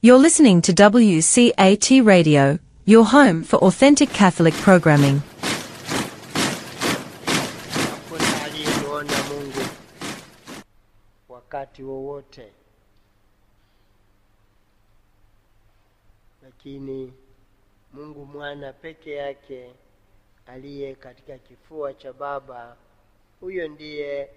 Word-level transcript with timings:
You're 0.00 0.18
listening 0.18 0.62
to 0.62 0.72
WCAT 0.72 2.04
Radio, 2.04 2.58
your 2.84 3.04
home 3.04 3.42
for 3.42 3.56
authentic 3.56 4.10
Catholic 4.10 4.54
programming. 4.54 5.22
Wakati 11.28 11.82
wowote, 11.82 12.52
lakini 16.42 17.12
Mungu 17.92 18.26
mwana 18.26 18.72
peke 18.72 19.12
yake 19.14 19.70
aliye 20.46 20.94
katika 20.94 21.38
kifua 21.38 21.94
cha 21.94 22.12
Baba, 22.12 22.76
huyo 23.40 23.68
ndiye 23.68 24.30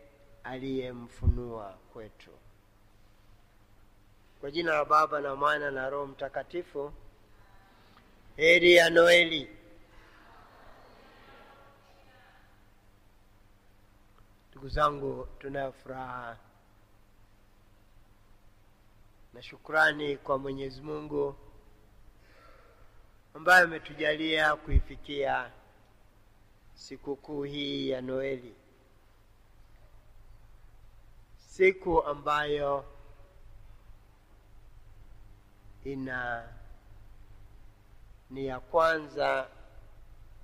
aliyemfunua 0.43 1.77
kwetu. 1.93 2.31
Kwa 4.41 4.51
jina 4.51 4.73
la 4.73 4.85
Baba 4.85 5.21
na 5.21 5.35
Mwana 5.35 5.71
na 5.71 5.89
Roho 5.89 6.07
Mtakatifu. 6.07 6.93
Heri 8.35 8.75
ya 8.75 8.89
Noeli. 8.89 9.49
Ndugu 14.51 14.69
zangu, 14.69 15.27
tunayo 15.39 15.71
furaha 15.71 16.37
na 19.33 19.41
shukrani 19.43 20.17
kwa 20.17 20.37
Mwenyezi 20.37 20.81
Mungu 20.81 21.35
ambaye 23.33 23.63
ametujalia 23.63 24.55
kuifikia 24.55 25.51
sikukuu 26.73 27.43
hii 27.43 27.89
ya 27.89 28.01
Noeli, 28.01 28.55
siku 31.37 32.03
ambayo 32.03 32.85
ina 35.83 36.47
ni 38.29 38.45
ya 38.45 38.59
kwanza 38.59 39.47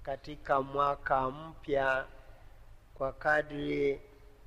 katika 0.03 0.61
mwaka 0.61 1.29
mpya 1.31 2.05
kwa 2.93 3.13
kadri 3.13 4.01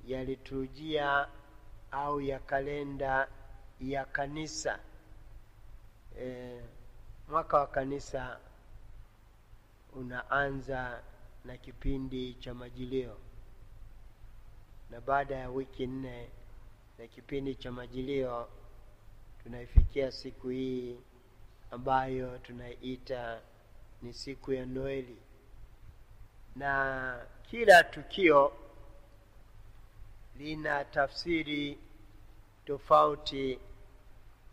ya 0.06 0.25
liturujia 0.25 1.28
au 1.91 2.20
ya 2.20 2.39
kalenda 2.39 3.28
ya 3.81 4.05
kanisa. 4.05 4.78
E, 6.20 6.61
mwaka 7.28 7.56
wa 7.59 7.67
kanisa 7.67 8.39
unaanza 9.93 11.03
na 11.45 11.56
kipindi 11.56 12.34
cha 12.34 12.55
Majilio, 12.55 13.17
na 14.91 15.00
baada 15.00 15.37
ya 15.37 15.50
wiki 15.50 15.87
nne 15.87 16.31
na 16.98 17.06
kipindi 17.06 17.55
cha 17.55 17.72
Majilio 17.72 18.48
tunaifikia 19.43 20.13
siku 20.13 20.49
hii 20.49 20.97
ambayo 21.71 22.39
tunaiita 22.39 23.41
ni 24.03 24.13
siku 24.15 24.53
ya 24.53 24.67
Noeli, 24.67 25.17
na 26.57 27.27
kila 27.51 27.85
tukio 27.85 28.53
lina 30.39 30.85
tafsiri 30.85 31.79
tofauti 32.67 33.59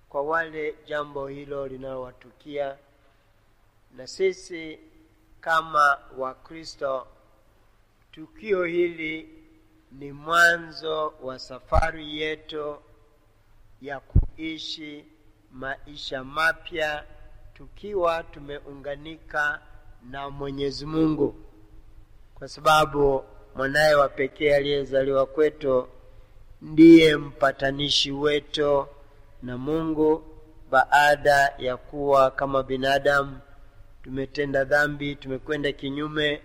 kwa 0.09 0.21
wale 0.21 0.75
jambo 0.87 1.27
hilo 1.27 1.67
linalowatukia, 1.67 2.77
na 3.95 4.07
sisi 4.07 4.79
kama 5.41 5.99
Wakristo, 6.17 7.07
tukio 8.11 8.63
hili 8.63 9.29
ni 9.91 10.11
mwanzo 10.11 11.13
wa 11.21 11.39
safari 11.39 12.21
yetu 12.21 12.77
ya 13.81 13.99
kuishi 14.37 15.05
maisha 15.51 16.23
mapya 16.23 17.03
tukiwa 17.53 18.23
tumeunganika 18.23 19.59
na 20.09 20.29
Mwenyezi 20.29 20.85
Mungu, 20.85 21.35
kwa 22.35 22.47
sababu 22.47 23.23
mwanaye 23.55 23.95
wa 23.95 24.09
pekee 24.09 24.55
aliyezaliwa 24.55 25.25
kwetu 25.25 25.87
ndiye 26.61 27.17
mpatanishi 27.17 28.11
wetu 28.11 28.87
na 29.43 29.57
Mungu. 29.57 30.23
Baada 30.71 31.53
ya 31.57 31.77
kuwa 31.77 32.31
kama 32.31 32.63
binadamu 32.63 33.39
tumetenda 34.03 34.63
dhambi, 34.63 35.15
tumekwenda 35.15 35.71
kinyume 35.71 36.41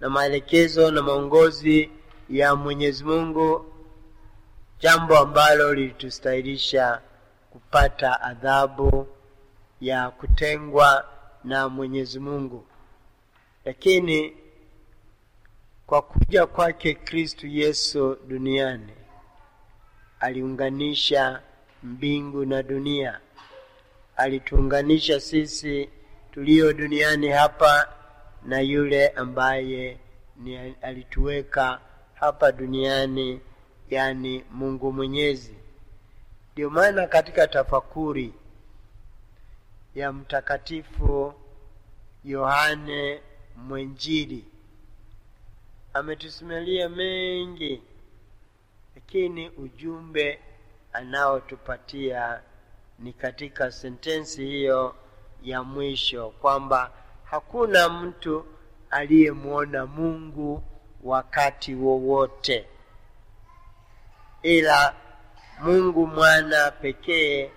na 0.00 0.10
maelekezo 0.10 0.90
na 0.90 1.02
maongozi 1.02 1.90
ya 2.30 2.56
Mwenyezi 2.56 3.04
Mungu, 3.04 3.64
jambo 4.80 5.18
ambalo 5.18 5.74
lilitustahilisha 5.74 7.00
kupata 7.54 8.20
adhabu 8.20 9.06
ya 9.80 10.10
kutengwa 10.10 11.08
na 11.44 11.68
Mwenyezi 11.68 12.18
Mungu. 12.20 12.66
Lakini 13.64 14.36
kwa 15.86 16.02
kuja 16.02 16.46
kwake 16.46 16.94
Kristu 16.94 17.46
Yesu 17.46 18.16
duniani 18.28 18.92
aliunganisha 20.20 21.42
mbingu 21.82 22.44
na 22.44 22.62
dunia, 22.62 23.20
alituunganisha 24.16 25.20
sisi 25.20 25.90
tulio 26.32 26.72
duniani 26.72 27.28
hapa 27.28 27.88
na 28.44 28.60
yule 28.60 29.08
ambaye 29.08 29.98
ni 30.36 30.56
alituweka 30.82 31.80
hapa 32.14 32.52
duniani, 32.52 33.40
yani 33.90 34.44
Mungu 34.50 34.92
Mwenyezi. 34.92 35.54
Ndio 36.54 36.70
maana 36.70 37.06
katika 37.06 37.46
tafakuri 37.46 38.34
ya 39.94 40.12
Mtakatifu 40.12 41.34
Yohane 42.24 43.20
Mwenjili 43.56 44.44
ametusimulia 45.94 46.88
mengi, 46.88 47.82
lakini 48.94 49.48
ujumbe 49.48 50.40
anaotupatia 50.92 52.40
ni 52.98 53.12
katika 53.12 53.72
sentensi 53.72 54.44
hiyo 54.46 54.94
ya 55.42 55.62
mwisho 55.62 56.30
kwamba 56.30 56.92
hakuna 57.24 57.88
mtu 57.88 58.46
aliyemwona 58.90 59.86
Mungu 59.86 60.62
wakati 61.02 61.74
wowote 61.74 62.66
ila 64.42 64.94
Mungu 65.62 66.06
mwana 66.06 66.70
pekee 66.70 67.50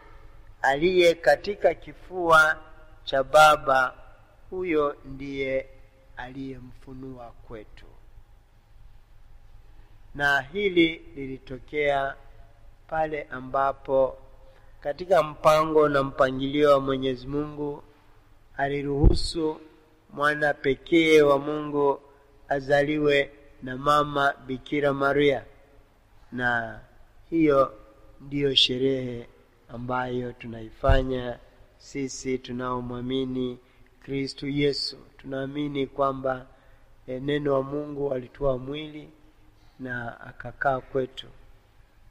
aliye 0.61 1.15
katika 1.15 1.73
kifua 1.73 2.57
cha 3.03 3.23
Baba, 3.23 3.93
huyo 4.49 4.95
ndiye 5.05 5.69
aliyemfunua 6.17 7.31
kwetu. 7.47 7.85
Na 10.15 10.41
hili 10.41 10.97
lilitokea 11.15 12.15
pale 12.87 13.23
ambapo 13.31 14.17
katika 14.79 15.23
mpango 15.23 15.89
na 15.89 16.03
mpangilio 16.03 16.71
wa 16.71 16.79
Mwenyezi 16.79 17.27
Mungu 17.27 17.83
aliruhusu 18.57 19.61
mwana 20.13 20.53
pekee 20.53 21.21
wa 21.21 21.39
Mungu 21.39 22.01
azaliwe 22.49 23.31
na 23.63 23.77
mama 23.77 24.33
Bikira 24.47 24.93
Maria, 24.93 25.45
na 26.31 26.79
hiyo 27.29 27.76
ndiyo 28.21 28.55
sherehe 28.55 29.27
ambayo 29.69 30.31
tunaifanya 30.33 31.39
sisi 31.77 32.37
tunaomwamini 32.37 33.57
Kristu 34.03 34.47
Yesu. 34.47 34.97
Tunaamini 35.17 35.87
kwamba 35.87 36.45
e, 37.07 37.19
neno 37.19 37.53
wa 37.53 37.63
Mungu 37.63 38.13
alitoa 38.13 38.57
mwili 38.57 39.09
na 39.79 40.21
akakaa 40.21 40.79
kwetu 40.79 41.27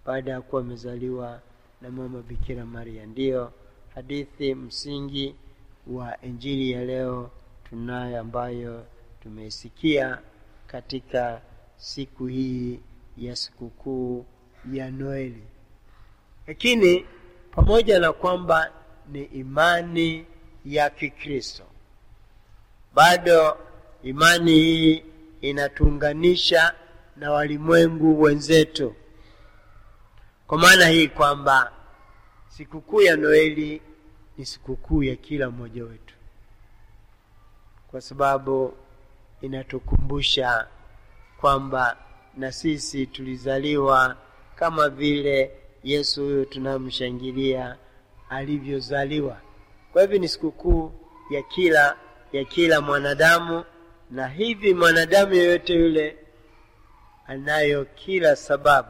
baada 0.07 0.31
ya 0.33 0.41
kuwa 0.41 0.63
amezaliwa 0.63 1.41
na 1.83 1.91
mama 1.91 2.23
Bikira 2.23 2.67
Maria. 2.67 3.07
Ndiyo 3.07 3.53
hadithi 3.95 4.55
msingi 4.55 5.35
wa 5.87 6.23
Injili 6.23 6.71
ya 6.71 6.85
leo 6.85 7.31
tunayo, 7.69 8.21
ambayo 8.21 8.87
tumeisikia 9.23 10.19
katika 10.67 11.41
siku 11.77 12.27
hii 12.27 12.81
ya 13.19 13.37
sikukuu 13.37 14.27
ya 14.73 14.91
Noeli. 14.91 15.43
Lakini 16.47 17.07
pamoja 17.51 17.99
na 18.01 18.13
kwamba 18.13 18.71
ni 19.09 19.23
imani 19.25 20.27
ya 20.65 20.91
Kikristo, 20.91 21.65
bado 22.95 23.59
imani 24.03 24.51
hii 24.53 25.05
inatuunganisha 25.41 26.75
na 27.17 27.33
walimwengu 27.33 28.23
wenzetu, 28.23 28.95
kwa 30.47 30.59
maana 30.59 30.89
hii 30.89 31.09
kwamba 31.09 31.73
sikukuu 32.49 33.01
ya 33.03 33.17
Noeli 33.17 33.83
ni 34.39 34.47
sikukuu 34.47 35.03
ya 35.03 35.17
kila 35.17 35.51
mmoja 35.51 35.85
wetu, 35.85 36.15
kwa 37.91 38.01
sababu 38.01 38.77
inatukumbusha 39.41 40.69
kwamba 41.41 41.97
na 42.37 42.53
sisi 42.53 43.07
tulizaliwa 43.07 44.17
kama 44.57 44.89
vile 44.89 45.51
Yesu 45.85 46.23
huyu 46.25 46.45
tunamshangilia 46.45 47.77
alivyozaliwa. 48.29 49.37
Kwa 49.93 50.03
hivyo 50.03 50.19
ni 50.19 50.29
sikukuu 50.29 50.93
ya 51.31 51.43
kila 51.43 51.97
ya 52.33 52.45
kila 52.45 52.81
mwanadamu, 52.81 53.65
na 54.11 54.29
hivi 54.29 54.75
mwanadamu 54.75 55.35
yeyote 55.35 55.75
yule 55.75 56.17
anayo 57.27 57.85
kila 57.85 58.37
sababu, 58.37 58.89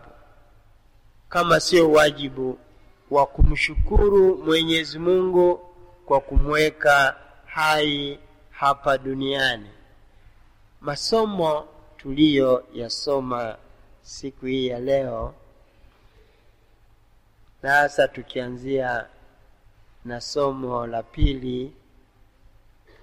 kama 1.29 1.61
sio 1.61 1.93
wajibu 1.93 2.59
wa 3.11 3.27
kumshukuru 3.27 4.37
Mwenyezi 4.45 4.99
Mungu 4.99 5.61
kwa 6.07 6.21
kumweka 6.21 7.17
hai 7.47 8.19
hapa 8.51 8.99
duniani. 8.99 9.71
Masomo 10.81 11.69
tuliyoyasoma 11.97 13.57
siku 14.03 14.47
hii 14.47 14.67
ya 14.67 14.79
leo, 14.79 15.35
na 17.67 17.73
hasa 17.75 18.09
tukianzia 18.09 19.07
na 20.05 20.21
somo 20.21 20.87
la 20.87 21.03
pili 21.03 21.73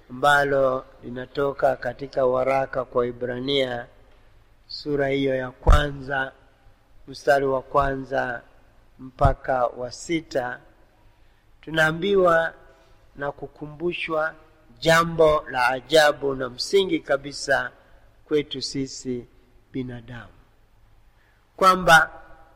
ambalo 0.09 0.85
linatoka 1.03 1.75
katika 1.75 2.25
waraka 2.25 2.85
kwa 2.85 3.07
Ibrania 3.07 3.87
sura 4.67 5.07
hiyo 5.07 5.35
ya 5.35 5.51
kwanza 5.51 6.31
mstari 7.07 7.45
wa 7.45 7.61
kwanza 7.61 8.41
mpaka 8.99 9.65
wa 9.65 9.91
sita 9.91 10.59
tunaambiwa 11.61 12.53
na 13.15 13.31
kukumbushwa 13.31 14.35
jambo 14.79 15.45
la 15.51 15.67
ajabu 15.67 16.35
na 16.35 16.49
msingi 16.49 16.99
kabisa 16.99 17.71
kwetu 18.25 18.61
sisi 18.61 19.27
binadamu, 19.71 20.33
kwamba 21.55 22.11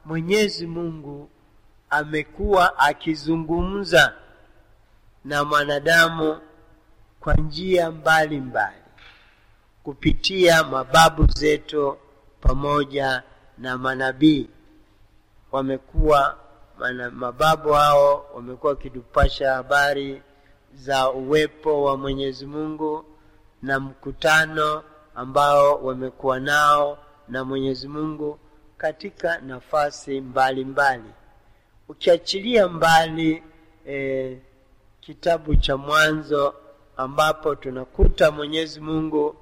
Mwenyezi 0.06 0.68
Mungu 0.68 1.30
amekuwa 1.89 2.80
akizungumza 2.80 4.13
na 5.25 5.44
mwanadamu 5.44 6.39
kwa 7.19 7.34
njia 7.34 7.92
mbalimbali 7.92 8.81
kupitia 9.84 10.63
mababu 10.63 11.25
zetu 11.25 11.98
pamoja 12.42 13.24
na 13.57 13.78
manabii. 13.78 14.50
Wamekuwa 15.51 16.38
mababu 17.12 17.72
hao 17.74 18.25
wamekuwa 18.36 18.72
wakitupasha 18.74 19.54
habari 19.54 20.22
za 20.75 21.10
uwepo 21.12 21.84
wa 21.84 21.98
Mwenyezi 21.98 22.45
Mungu 22.45 23.06
na 23.62 23.80
mkutano 23.80 24.84
ambao 25.16 25.75
wamekuwa 25.84 26.39
nao 26.39 26.98
na 27.28 27.44
Mwenyezi 27.44 27.88
Mungu 27.88 28.39
katika 28.78 29.38
nafasi 29.39 30.22
mbalimbali 30.22 30.63
mbali. 31.04 31.13
Ukiachilia 31.89 32.68
mbali 32.68 33.44
e, 33.88 34.38
kitabu 35.01 35.56
cha 35.56 35.78
Mwanzo 35.78 36.56
ambapo 36.98 37.56
tunakuta 37.56 38.31
Mwenyezi 38.31 38.80
Mungu 38.80 39.36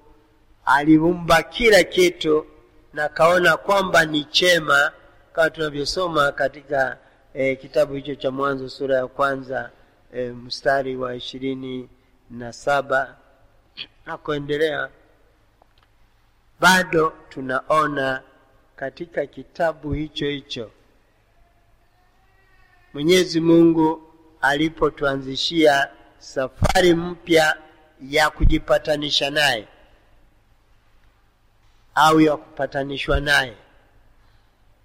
aliumba 0.66 1.44
kila 1.44 1.84
kitu 1.84 2.46
na 2.94 3.10
kaona 3.10 3.58
kwamba 3.58 4.06
ni 4.06 4.24
chema, 4.24 4.92
kama 5.34 5.50
tunavyosoma 5.50 6.32
katika 6.32 6.98
e, 7.34 7.56
kitabu 7.56 7.94
hicho 7.94 8.16
cha 8.16 8.32
Mwanzo 8.32 8.70
sura 8.70 8.96
ya 8.98 9.08
kwanza 9.08 9.72
e, 10.14 10.30
mstari 10.30 10.96
wa 10.96 11.16
ishirini 11.16 11.90
na 12.30 12.54
saba 12.54 13.16
na 14.06 14.18
kuendelea. 14.18 14.90
Bado 16.60 17.14
tunaona 17.30 18.22
katika 18.76 19.26
kitabu 19.26 19.94
hicho 19.94 20.26
hicho 20.28 20.72
Mwenyezi 22.96 23.42
Mungu 23.42 24.14
alipotuanzishia 24.42 25.90
safari 26.18 26.94
mpya 26.94 27.58
ya 28.02 28.30
kujipatanisha 28.30 29.30
naye 29.30 29.68
au 31.96 32.22
ya 32.22 32.38
kupatanishwa 32.38 33.20
naye, 33.20 33.58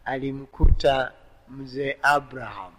alimkuta 0.05 1.12
mzee 1.49 1.97
Abraham 2.03 2.73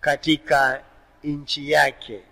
katika 0.00 0.82
nchi 1.24 1.70
yake, 1.70 2.22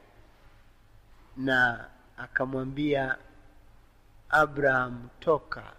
na 1.37 1.89
akamwambia 2.17 3.19
Abraham, 4.31 5.09
toka 5.21 5.73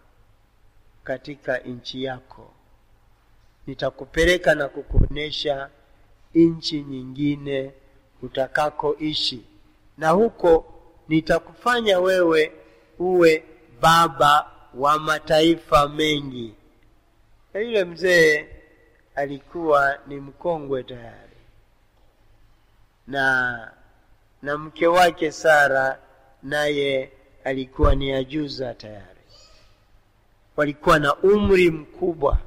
katika 1.03 1.57
nchi 1.57 2.03
yako, 2.03 2.54
nitakupeleka 3.67 4.55
na 4.55 4.67
kukuonesha 4.67 5.69
nchi 6.35 6.81
nyingine 6.81 7.71
utakakoishi, 8.21 9.41
na 9.97 10.09
huko 10.09 10.65
nitakufanya 11.07 11.99
wewe 11.99 12.51
uwe 12.99 13.43
baba 13.81 14.51
wa 14.73 14.99
mataifa 14.99 15.89
mengi. 15.89 16.53
Na 17.53 17.59
yule 17.59 17.83
mzee 17.85 18.45
alikuwa 19.15 19.97
ni 20.07 20.15
mkongwe 20.19 20.83
tayari, 20.83 21.37
na 23.07 23.71
na 24.41 24.57
mke 24.57 24.87
wake 24.87 25.31
Sara 25.31 25.99
naye 26.43 27.11
alikuwa 27.43 27.95
ni 27.95 28.11
ajuza 28.13 28.73
tayari, 28.73 29.19
walikuwa 30.57 30.99
na 30.99 31.15
umri 31.15 31.71
mkubwa 31.71 32.37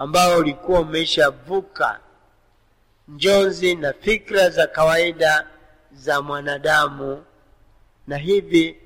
ambao 0.00 0.38
ulikuwa 0.38 0.80
umeshavuka 0.80 2.00
njonzi 3.08 3.74
na 3.74 3.92
fikra 3.92 4.50
za 4.50 4.66
kawaida 4.66 5.46
za 5.92 6.22
mwanadamu, 6.22 7.24
na 8.06 8.16
hivi 8.16 8.80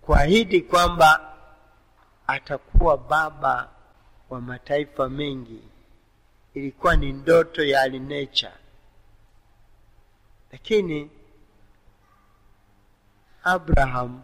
kuahidi 0.00 0.60
kwamba 0.60 1.34
atakuwa 2.26 2.98
baba 2.98 3.68
wa 4.30 4.40
mataifa 4.40 5.08
mengi 5.08 5.62
ilikuwa 6.54 6.96
ni 6.96 7.12
ndoto 7.12 7.64
ya 7.64 7.80
alinecha, 7.82 8.52
lakini 10.52 11.10
Abraham 13.44 14.22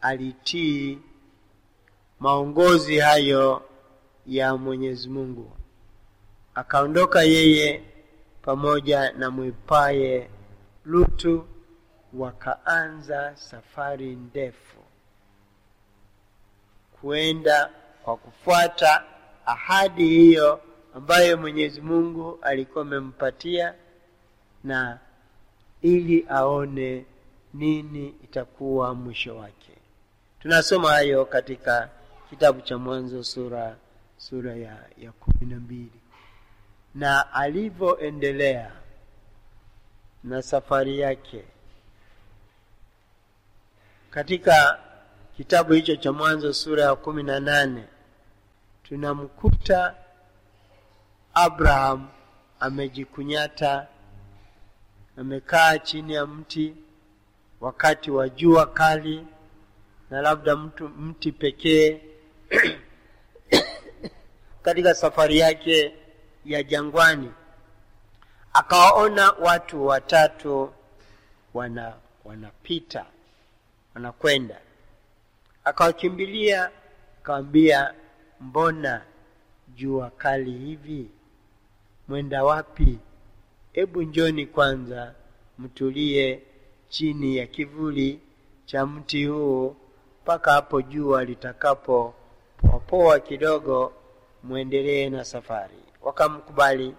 alitii 0.00 0.98
maongozi 2.20 2.98
hayo 2.98 3.67
ya 4.28 4.56
Mwenyezi 4.56 5.08
Mungu, 5.08 5.52
akaondoka 6.54 7.22
yeye 7.22 7.82
pamoja 8.42 9.12
na 9.12 9.30
mwipaye 9.30 10.30
Lutu, 10.84 11.46
wakaanza 12.14 13.36
safari 13.36 14.16
ndefu 14.16 14.76
kuenda 17.00 17.70
kwa 18.04 18.16
kufuata 18.16 19.04
ahadi 19.46 20.08
hiyo 20.08 20.60
ambayo 20.94 21.36
Mwenyezi 21.36 21.80
Mungu 21.80 22.38
alikuwa 22.42 22.82
amempatia, 22.84 23.74
na 24.64 24.98
ili 25.82 26.26
aone 26.28 27.04
nini 27.54 28.08
itakuwa 28.24 28.94
mwisho 28.94 29.36
wake. 29.36 29.72
Tunasoma 30.40 30.88
hayo 30.90 31.24
katika 31.24 31.88
kitabu 32.30 32.60
cha 32.60 32.78
Mwanzo 32.78 33.24
sura 33.24 33.76
sura 34.18 34.56
ya, 34.56 34.76
ya 34.98 35.12
kumi 35.12 35.46
na 35.54 35.56
mbili. 35.60 36.00
Na 36.94 37.32
alivyoendelea 37.32 38.72
na 40.24 40.42
safari 40.42 40.98
yake 41.00 41.44
katika 44.10 44.78
kitabu 45.36 45.72
hicho 45.72 45.96
cha 45.96 46.12
Mwanzo 46.12 46.52
sura 46.52 46.82
ya 46.84 46.96
kumi 46.96 47.22
na 47.22 47.40
nane 47.40 47.84
tunamkuta 48.82 49.94
Abraham 51.34 52.08
amejikunyata, 52.60 53.86
amekaa 55.16 55.78
chini 55.78 56.14
ya 56.14 56.26
mti 56.26 56.74
wakati 57.60 58.10
wa 58.10 58.28
jua 58.28 58.66
kali, 58.66 59.26
na 60.10 60.20
labda 60.22 60.56
mtu 60.56 60.88
mti 60.88 61.32
pekee 61.32 62.00
katika 64.68 64.94
safari 64.94 65.38
yake 65.38 65.94
ya 66.44 66.62
jangwani, 66.62 67.32
akawaona 68.52 69.30
watu 69.32 69.86
watatu 69.86 70.72
wana 71.54 71.94
wanapita 72.24 73.06
wanakwenda, 73.94 74.60
akawakimbilia, 75.64 76.70
akawambia, 77.22 77.94
mbona 78.40 79.02
jua 79.76 80.10
kali 80.10 80.50
hivi? 80.52 81.10
Mwenda 82.08 82.44
wapi? 82.44 82.98
Hebu 83.72 84.02
njoni 84.02 84.46
kwanza 84.46 85.14
mtulie 85.58 86.42
chini 86.88 87.36
ya 87.36 87.46
kivuli 87.46 88.20
cha 88.66 88.86
mti 88.86 89.24
huu 89.26 89.76
mpaka 90.22 90.52
hapo 90.52 90.82
jua 90.82 91.24
litakapo 91.24 92.14
poapoa 92.56 93.20
kidogo, 93.20 93.92
mwendelee 94.48 95.10
na 95.10 95.24
safari. 95.24 95.74
wakamkubali 96.02 96.94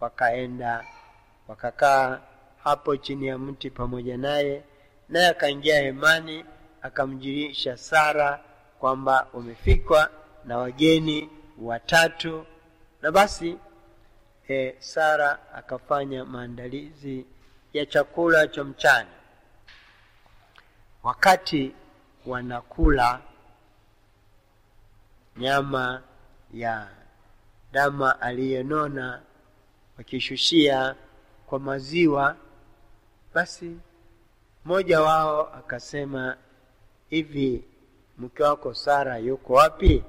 wakaenda 0.00 0.84
wakakaa 1.48 2.20
hapo 2.64 2.96
chini 2.96 3.26
ya 3.26 3.38
mti 3.38 3.70
pamoja 3.70 4.16
naye 4.16 4.62
naye 5.08 5.26
akaingia 5.28 5.82
hemani 5.82 6.44
akamjulisha 6.82 7.76
sara 7.76 8.40
kwamba 8.80 9.26
wamefikwa 9.32 10.10
na 10.44 10.58
wageni 10.58 11.30
watatu 11.62 12.46
na 13.02 13.10
basi 13.12 13.56
e, 14.48 14.74
sara 14.78 15.38
akafanya 15.54 16.24
maandalizi 16.24 17.26
ya 17.72 17.86
chakula 17.86 18.48
cha 18.48 18.64
mchana 18.64 19.10
wakati 21.02 21.72
wanakula 22.26 23.20
nyama 25.36 26.02
ya 26.54 26.88
dama 27.72 28.20
aliyenona 28.20 29.22
wakishushia 29.98 30.94
kwa 31.46 31.58
maziwa 31.58 32.36
basi 33.34 33.76
mmoja 34.64 35.00
wao 35.00 35.54
akasema 35.54 36.36
hivi 37.10 37.64
mke 38.18 38.42
wako 38.42 38.74
sara 38.74 39.18
yuko 39.18 39.52
wapi? 39.52 40.04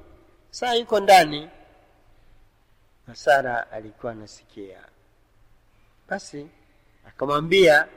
Saa 0.49 0.73
yuko 0.73 0.99
ndani. 0.99 1.49
Na 3.07 3.15
sara 3.15 3.71
alikuwa 3.71 4.11
anasikia. 4.11 4.79
Basi 6.09 6.47
akamwambia 7.07 7.87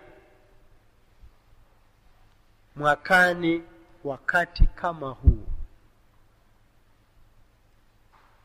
mwakani 2.77 3.63
wakati 4.05 4.67
kama 4.67 5.09
huu 5.11 5.47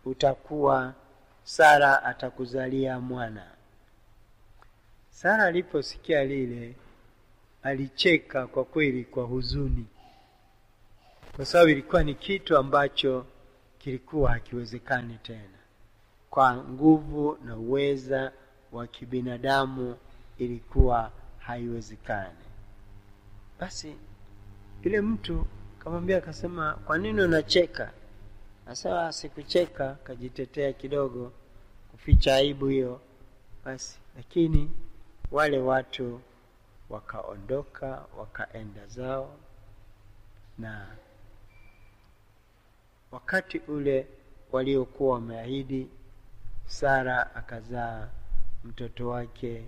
utakuwa 0.06 0.94
sara 1.44 2.04
atakuzalia 2.04 3.00
mwana. 3.00 3.46
Sara 5.10 5.44
aliposikia 5.44 6.24
lile 6.26 6.76
alicheka 7.64 8.48
kwa 8.48 8.66
kweli 8.66 9.04
kwa 9.04 9.24
huzuni. 9.24 9.86
Kwa 11.36 11.46
sababu 11.46 11.70
ilikuwa 11.70 12.04
ni 12.04 12.16
kitu 12.16 12.58
ambacho 12.58 13.26
kilikuwa 13.80 14.32
hakiwezekani 14.32 15.18
tena. 15.24 15.60
Kwa 16.30 16.56
nguvu 16.58 17.38
na 17.46 17.58
uweza 17.58 18.32
wa 18.72 18.88
kibinadamu 18.88 19.98
ilikuwa 20.38 21.12
haiwezekani. 21.40 22.38
Basi 23.60 23.96
yule 24.84 25.02
mtu 25.02 25.46
kamwambia 25.80 26.18
akasema 26.18 26.74
kwa 26.74 26.98
nini 26.98 27.22
unacheka 27.22 27.92
nasema 28.66 29.12
sikucheka 29.14 29.94
kajitetea 29.96 30.74
kidogo 30.74 31.32
kuficha 31.92 32.36
aibu 32.36 32.68
hiyo. 32.68 33.02
Basi 33.66 34.00
lakini 34.18 34.72
wale 35.32 35.60
watu 35.60 36.22
wakaondoka 36.90 38.06
wakaenda 38.18 38.88
zao 38.88 39.36
na 40.58 40.96
wakati 43.12 43.58
ule 43.58 44.08
waliokuwa 44.52 45.14
wameahidi 45.14 45.88
sara 46.66 47.36
akazaa 47.36 48.10
mtoto 48.64 49.10
wake 49.10 49.66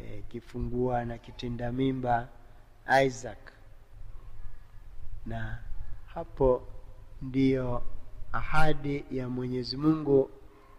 e, 0.00 0.22
kifungua 0.28 1.04
na 1.04 1.18
kitinda 1.18 1.72
mimba 1.72 2.28
isaac. 3.06 3.38
Na 5.26 5.58
hapo 6.06 6.62
ndiyo 7.22 7.82
ahadi 8.32 9.04
ya 9.10 9.28
mwenyezi 9.28 9.76
mungu 9.76 10.30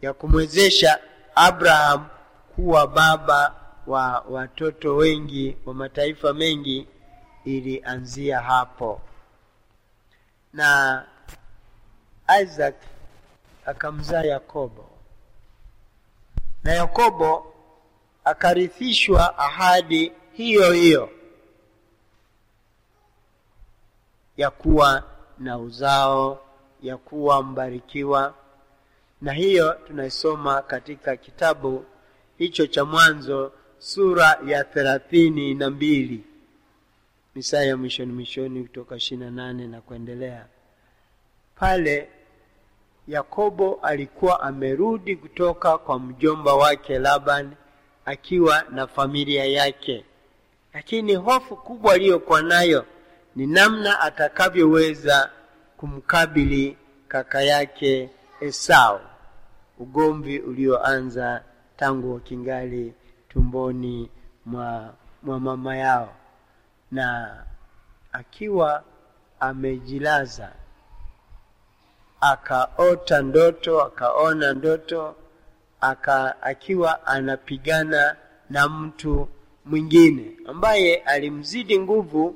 ya 0.02 0.14
kumwezesha 0.14 1.00
abraham 1.36 2.08
kuwa 2.56 2.88
baba 2.88 3.56
wa 3.88 4.20
watoto 4.30 4.96
wengi 4.96 5.58
wa 5.66 5.74
mataifa 5.74 6.34
mengi 6.34 6.88
ilianzia 7.46 8.42
hapo. 8.42 9.02
Na 10.54 11.06
isaac 12.42 12.76
akamzaa 13.66 14.24
yakobo. 14.24 14.90
Na 16.64 16.72
yakobo 16.74 17.54
akarithishwa 18.24 19.38
ahadi 19.38 20.12
hiyo 20.34 20.72
hiyo 20.72 21.10
ya 24.38 24.52
kuwa 24.52 25.04
na 25.40 25.58
uzao 25.58 26.40
ya 26.84 26.98
kuwa 26.98 27.44
mbarikiwa. 27.44 28.34
Na 29.22 29.34
hiyo 29.34 29.74
tunaisoma 29.88 30.62
katika 30.62 31.16
kitabu 31.18 31.86
hicho 32.38 32.68
cha 32.68 32.86
mwanzo 32.86 33.52
sura 33.78 34.40
ya 34.46 34.64
thelathini 34.64 35.54
na 35.54 35.70
mbili. 35.70 36.24
Misaya 37.36 37.64
ya 37.64 37.78
mwishoni 37.78 38.14
mwishoni 38.14 38.62
kutoka 38.64 38.96
ishiri 38.96 39.20
na 39.22 39.32
nane 39.32 39.68
na 39.68 39.82
kuendelea. 39.82 40.46
Pale 41.56 42.10
yakobo 43.08 43.80
alikuwa 43.84 44.42
amerudi 44.42 45.16
kutoka 45.16 45.78
kwa 45.78 46.00
mjomba 46.00 46.56
wake 46.56 47.00
laban 47.00 47.52
akiwa 48.06 48.64
na 48.72 48.88
familia 48.88 49.46
yake. 49.46 50.06
Lakini 50.74 51.16
hofu 51.16 51.56
kubwa 51.58 51.94
aliyokuwa 51.94 52.42
nayo 52.42 52.86
ni 53.36 53.48
namna 53.48 54.00
atakavyoweza 54.00 55.30
kumkabili 55.84 56.78
kaka 57.08 57.42
yake 57.42 58.10
esau 58.42 59.00
ugomvi 59.80 60.40
ulioanza 60.40 61.44
tangu 61.78 62.14
wakingali 62.14 62.94
tumboni 63.30 64.10
mwa, 64.46 64.94
mwa 65.24 65.40
mama 65.40 65.78
yao. 65.78 66.14
Na 66.92 67.38
akiwa 68.12 68.84
amejilaza 69.40 70.52
akaota 72.22 73.22
ndoto 73.22 73.82
akaona 73.82 74.54
ndoto 74.54 75.16
aka, 75.82 76.42
akiwa 76.42 77.08
anapigana 77.08 78.16
na 78.50 78.70
mtu 78.70 79.28
mwingine 79.66 80.32
ambaye 80.48 80.96
alimzidi 80.96 81.80
nguvu 81.80 82.36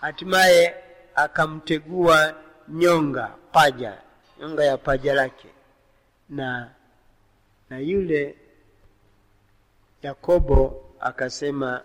hatimaye 0.00 0.74
akamtegua 1.14 2.34
nyonga 2.70 3.26
paja 3.52 3.98
nyonga 4.40 4.64
ya 4.64 4.76
paja 4.76 5.14
lake. 5.14 5.48
Na 6.28 6.70
na 7.70 7.78
yule 7.78 8.34
yakobo 10.02 10.84
akasema 11.00 11.82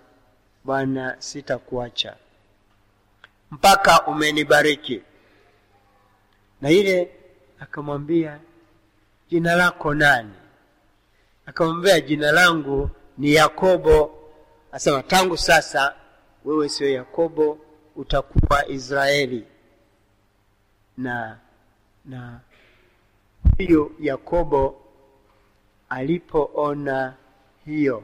bwana 0.64 1.16
sitakuacha. 1.20 2.16
Mpaka 3.52 4.08
umenibariki. 4.08 5.02
Na 6.62 6.70
ile 6.72 7.12
akamwambia 7.60 8.40
jina 9.30 9.56
lako 9.56 9.94
nani? 9.94 10.34
Akamwambia 11.46 12.02
jina 12.02 12.32
langu 12.32 12.90
ni 13.18 13.34
yakobo. 13.34 14.20
Asema 14.72 15.04
tangu 15.04 15.38
sasa 15.38 15.96
wewe 16.46 16.70
sio 16.70 16.90
yakobo 16.90 17.58
utakuwa 17.96 18.68
israeli 18.68 19.48
na 20.98 21.38
na 22.06 22.40
huyu 23.58 23.96
yakobo 24.00 24.82
alipoona 25.90 27.14
hiyo 27.66 28.04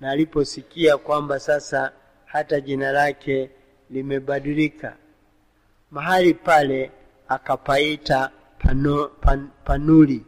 na 0.00 0.10
aliposikia 0.10 0.98
kwamba 0.98 1.40
sasa 1.40 1.92
hata 2.24 2.60
jina 2.60 2.92
lake 2.92 3.50
limebadilika 3.90 4.96
mahali 5.90 6.34
pale 6.34 6.90
akapaita 7.28 8.30
pano, 8.58 9.08
pan, 9.08 9.48
panuli. 9.64 10.26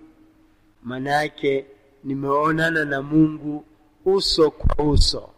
Maana 0.82 1.10
yake 1.10 1.66
nimeonana 2.04 2.84
na 2.84 3.02
mungu 3.02 3.64
uso 4.04 4.50
kwa 4.50 4.84
uso. 4.84 5.30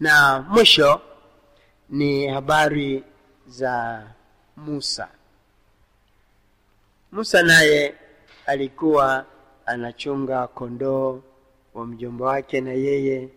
Na 0.00 0.40
mwisho 0.48 1.00
ni 1.90 2.26
habari 2.28 3.04
za 3.46 4.06
musa. 4.56 5.08
Musa 7.12 7.42
naye 7.42 7.94
alikuwa 8.46 9.26
anachunga 9.66 10.46
kondoo 10.46 11.22
wa 11.74 11.86
mjomba 11.86 12.26
wake 12.26 12.60
na 12.60 12.72
yeye 12.72 13.28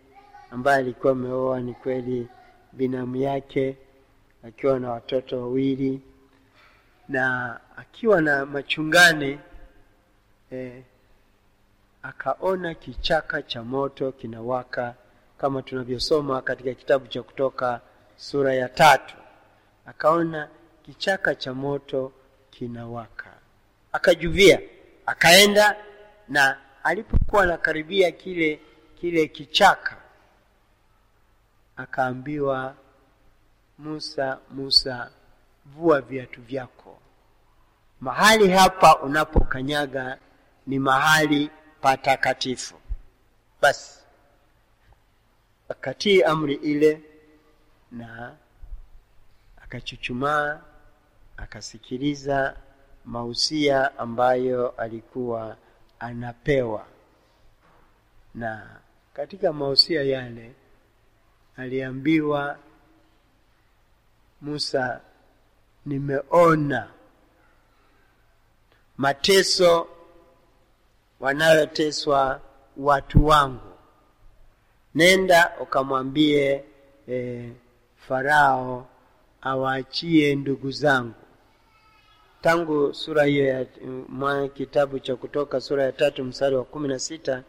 ambaye 0.52 0.78
alikuwa 0.78 1.12
ameoa 1.14 1.60
ni 1.62 1.74
kweli 1.74 2.28
binamu 2.74 3.16
yake 3.16 3.78
akiwa 4.48 4.80
na 4.80 4.92
watoto 4.92 5.42
wawili. 5.42 6.02
Na 7.10 7.60
akiwa 7.78 8.22
na 8.22 8.46
machungani 8.46 9.40
eh, 10.52 10.84
akaona 12.04 12.74
kichaka 12.74 13.42
cha 13.42 13.64
moto 13.64 14.12
kinawaka 14.12 14.96
kama 15.38 15.62
tunavyosoma 15.62 16.42
katika 16.42 16.74
kitabu 16.74 17.08
cha 17.08 17.24
kutoka 17.24 17.82
sura 18.18 18.54
ya 18.54 18.70
tatu 18.70 19.16
akaona 19.86 20.50
kichaka 20.86 21.36
cha 21.36 21.54
moto 21.54 22.12
kinawaka. 22.52 23.34
Akajuvia 23.92 24.62
akaenda 25.06 25.76
na 26.30 26.58
alipokuwa 26.84 27.44
anakaribia 27.44 28.12
kile 28.12 28.60
kile 29.02 29.28
kichaka 29.28 29.98
akaambiwa 31.78 32.76
musa 33.78 34.40
musa 34.52 35.12
vua 35.66 36.02
viatu 36.02 36.42
vyako. 36.42 37.00
Mahali 38.02 38.50
hapa 38.50 38.96
unapokanyaga 39.00 40.18
ni 40.68 40.80
mahali 40.80 41.52
patakatifu. 41.82 42.76
Basi 43.62 44.00
akatii 45.70 46.24
amri 46.24 46.54
ile 46.56 47.02
na 47.92 48.36
akachuchumaa 49.76 50.62
akasikiliza 51.38 52.58
mausia 53.06 54.00
ambayo 54.00 54.70
alikuwa 54.70 55.58
anapewa. 56.00 56.86
Na 58.36 58.80
katika 59.14 59.54
mausia 59.54 60.04
yale 60.04 60.54
aliambiwa 61.58 62.58
musa 64.42 65.02
nimeona 65.86 66.90
mateso 68.98 69.88
wanayoteswa 71.20 72.42
watu 72.78 73.26
wangu. 73.26 73.74
Nenda 74.96 75.54
ukamwambie 75.60 76.64
e, 77.10 77.52
farao 78.08 78.88
awaachie 79.46 80.36
ndugu 80.36 80.72
zangu. 80.72 81.14
Tangu 82.42 82.94
sura 82.94 83.24
hiyo 83.24 83.46
ya 83.46 83.66
mwa 84.10 84.48
kitabu 84.48 85.00
cha 85.00 85.16
kutoka 85.16 85.62
sura 85.62 85.84
ya 85.84 85.92
tatu 85.92 86.24
mstari 86.24 86.56
wa 86.56 86.64
kumi 86.64 86.88
na 86.88 87.00
sita 87.00 87.44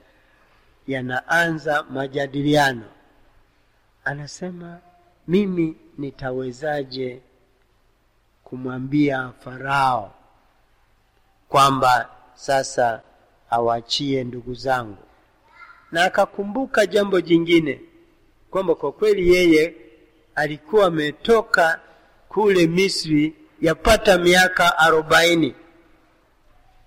yanaanza 0.87 1.83
majadiliano. 1.83 2.85
Anasema 4.05 4.79
mimi 5.29 5.77
nitawezaje 5.99 7.21
kumwambia 8.45 9.33
farao 9.45 10.15
kwamba 11.49 12.09
sasa 12.35 13.03
awachie 13.51 14.25
ndugu 14.25 14.55
zangu? 14.55 14.97
Na 15.93 16.05
akakumbuka 16.05 16.87
jambo 16.87 17.21
jingine 17.21 17.81
kwamba 18.51 18.75
kwa 18.75 18.93
kweli 18.93 19.35
yeye 19.35 19.75
alikuwa 20.35 20.87
ametoka 20.87 21.81
kule 22.37 22.67
misri 22.67 23.35
yapata 23.61 24.19
miaka 24.19 24.79
arobaini. 24.79 25.55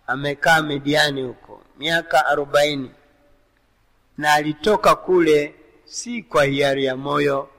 Amekaa 0.08 0.62
midiani 0.62 1.22
huko 1.24 1.62
miaka 1.80 2.26
arobaini. 2.26 2.92
Na 4.18 4.34
alitoka 4.34 4.96
kule 4.96 5.56
si 5.86 6.24
kwa 6.24 6.44
hiari 6.44 6.86
ya 6.86 6.96
moyo 6.98 7.50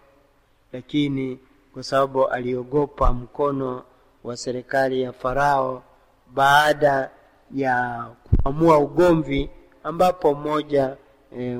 lakini 0.72 1.38
kwa 1.72 1.82
sababu 1.82 2.28
aliogopa 2.28 3.12
mkono 3.12 3.82
wa 4.24 4.36
serikali 4.36 5.02
ya 5.02 5.12
farao 5.12 5.82
baada 6.34 7.10
ya 7.54 8.06
kuamua 8.42 8.78
ugomvi 8.78 9.50
ambapo 9.84 10.34
mmoja 10.34 10.96
e, 11.38 11.54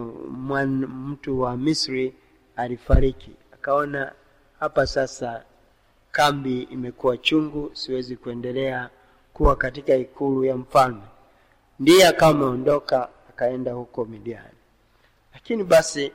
mtu 0.88 1.40
wa 1.40 1.56
misri 1.56 2.14
alifariki. 2.56 3.30
Akaona 3.54 4.12
hapa 4.60 4.86
sasa 4.86 5.44
kambi 6.12 6.62
imekuwa 6.62 7.16
chungu 7.16 7.70
siwezi 7.74 8.16
kuendelea 8.16 8.90
kuwa 9.32 9.56
katika 9.56 9.94
ikulu 9.96 10.44
ya 10.44 10.56
mfalme. 10.56 11.02
Ndiye 11.80 12.06
akawa 12.08 12.30
ameondoka 12.30 13.08
akaenda 13.30 13.72
huko 13.72 14.04
midiani. 14.04 14.54
Lakini 15.34 15.64
basi 15.64 16.12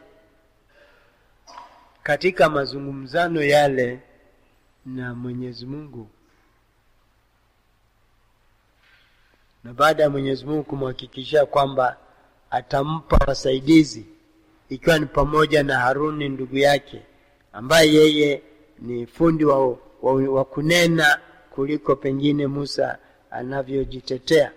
katika 2.03 2.49
mazungumzano 2.49 3.43
yale 3.43 3.99
na 4.85 5.15
mwenyezi 5.15 5.65
mungu 5.65 6.09
na 9.63 9.73
baada 9.73 10.03
ya 10.03 10.09
mwenyezi 10.09 10.45
mungu 10.45 10.63
kumhakikishia 10.63 11.45
kwamba 11.45 11.97
atampa 12.51 13.17
wasaidizi 13.27 14.05
ikiwa 14.69 14.99
ni 14.99 15.05
pamoja 15.05 15.63
na 15.63 15.79
haruni 15.79 16.29
ndugu 16.29 16.57
yake 16.57 17.01
ambaye 17.53 17.93
yeye 17.93 18.41
ni 18.79 19.05
fundi 19.07 19.45
wa, 19.45 19.67
wa, 20.01 20.13
wa 20.13 20.45
kunena 20.45 21.19
kuliko 21.49 21.95
pengine 21.95 22.47
musa 22.47 22.97
anavyojitetea. 23.31 24.51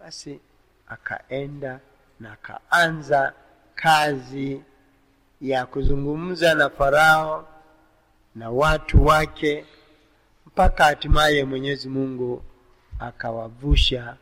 Basi 0.00 0.40
akaenda 0.88 1.80
na 2.20 2.32
akaanza 2.32 3.32
kazi 3.74 4.60
ya 5.40 5.66
kuzungumza 5.66 6.54
na 6.54 6.70
farao 6.70 7.48
na 8.34 8.50
watu 8.50 9.06
wake 9.06 9.64
mpaka 10.46 10.84
hatimaye 10.84 11.44
mwenyezi 11.44 11.88
mungu 11.88 12.42
akawavusha 12.98 14.16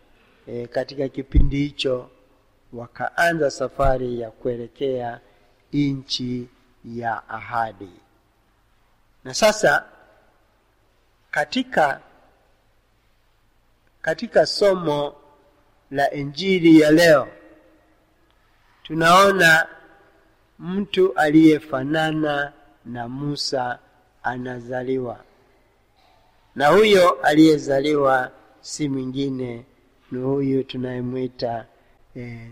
e, 0.47 0.67
katika 0.67 1.09
kipindi 1.09 1.57
hicho 1.57 2.11
wakaanza 2.73 3.51
safari 3.51 4.21
ya 4.21 4.31
kuelekea 4.31 5.21
nchi 5.73 6.49
ya 6.85 7.29
ahadi 7.29 7.91
na 9.29 9.35
sasa 9.35 9.85
katika 11.31 12.01
katika 14.03 14.47
somo 14.47 15.15
la 15.91 16.11
injili 16.11 16.81
ya 16.81 16.91
leo 16.91 17.29
tunaona 18.83 19.67
mtu 20.59 21.13
aliyefanana 21.15 22.53
na 22.85 23.09
musa 23.09 23.79
anazaliwa. 24.23 25.25
Na 26.55 26.69
huyo 26.69 27.11
aliyezaliwa 27.11 28.31
si 28.61 28.89
mwingine 28.89 29.65
ni 30.11 30.23
huyu 30.23 30.65
tunayemwita 30.65 31.67
eh, 32.17 32.51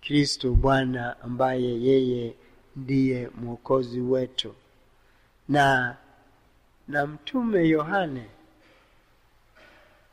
kristo 0.00 0.50
bwana 0.50 1.20
ambaye 1.20 1.82
yeye 1.82 2.34
ndiye 2.76 3.28
mwokozi 3.34 4.00
wetu 4.00 4.54
na 5.48 5.96
na 6.88 7.06
mtume 7.06 7.68
yohane 7.68 8.26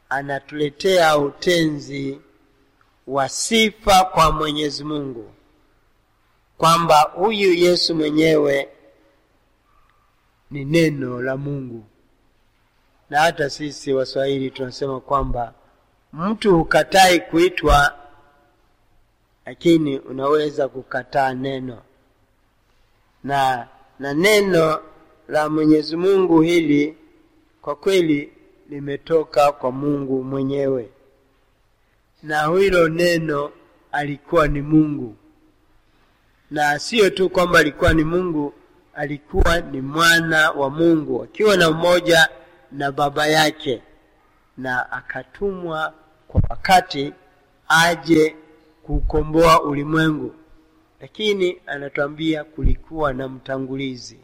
anatuletea 0.09 1.17
utenzi 1.17 2.21
wa 3.07 3.29
sifa 3.29 4.03
kwa 4.05 4.31
mwenyezi 4.31 4.83
mungu. 4.83 5.33
Kwamba 6.57 7.01
huyu 7.01 7.53
yesu 7.53 7.95
mwenyewe 7.95 8.69
ni 10.51 10.65
neno 10.65 11.21
la 11.21 11.37
mungu. 11.37 11.85
Na 13.09 13.19
hata 13.21 13.49
sisi 13.49 13.93
waswahili 13.93 14.51
tunasema 14.51 14.99
kwamba 14.99 15.53
mtu 16.13 16.57
hukatai 16.57 17.19
kuitwa 17.19 17.95
lakini 19.45 19.99
unaweza 19.99 20.67
kukataa 20.67 21.33
neno. 21.33 21.81
Na 23.23 23.67
na 23.99 24.13
neno 24.13 24.79
la 25.27 25.49
mwenyezi 25.49 25.95
mungu 25.97 26.41
hili 26.41 26.97
kwa 27.61 27.75
kweli 27.75 28.31
limetoka 28.69 29.51
kwa 29.51 29.71
mungu 29.71 30.23
mwenyewe. 30.23 30.89
Na 32.23 32.47
hilo 32.47 32.89
neno 32.89 33.51
alikuwa 33.91 34.47
ni 34.47 34.61
mungu. 34.61 35.15
Na 36.51 36.79
siyo 36.79 37.09
tu 37.09 37.29
kwamba 37.29 37.59
alikuwa 37.59 37.93
ni 37.93 38.03
mungu 38.03 38.53
alikuwa 38.93 39.61
ni 39.61 39.81
mwana 39.81 40.51
wa 40.51 40.69
mungu 40.69 41.23
akiwa 41.23 41.57
na 41.57 41.69
umoja 41.69 42.29
na 42.71 42.91
baba 42.91 43.27
yake. 43.27 43.81
Na 44.57 44.91
akatumwa 44.91 45.93
kwa 46.27 46.41
wakati 46.49 47.13
aje 47.67 48.35
kukomboa 48.83 49.63
ulimwengu. 49.63 50.35
Lakini 51.01 51.61
anatuambia 51.65 52.43
kulikuwa 52.43 53.13
na 53.13 53.29
mtangulizi 53.29 54.19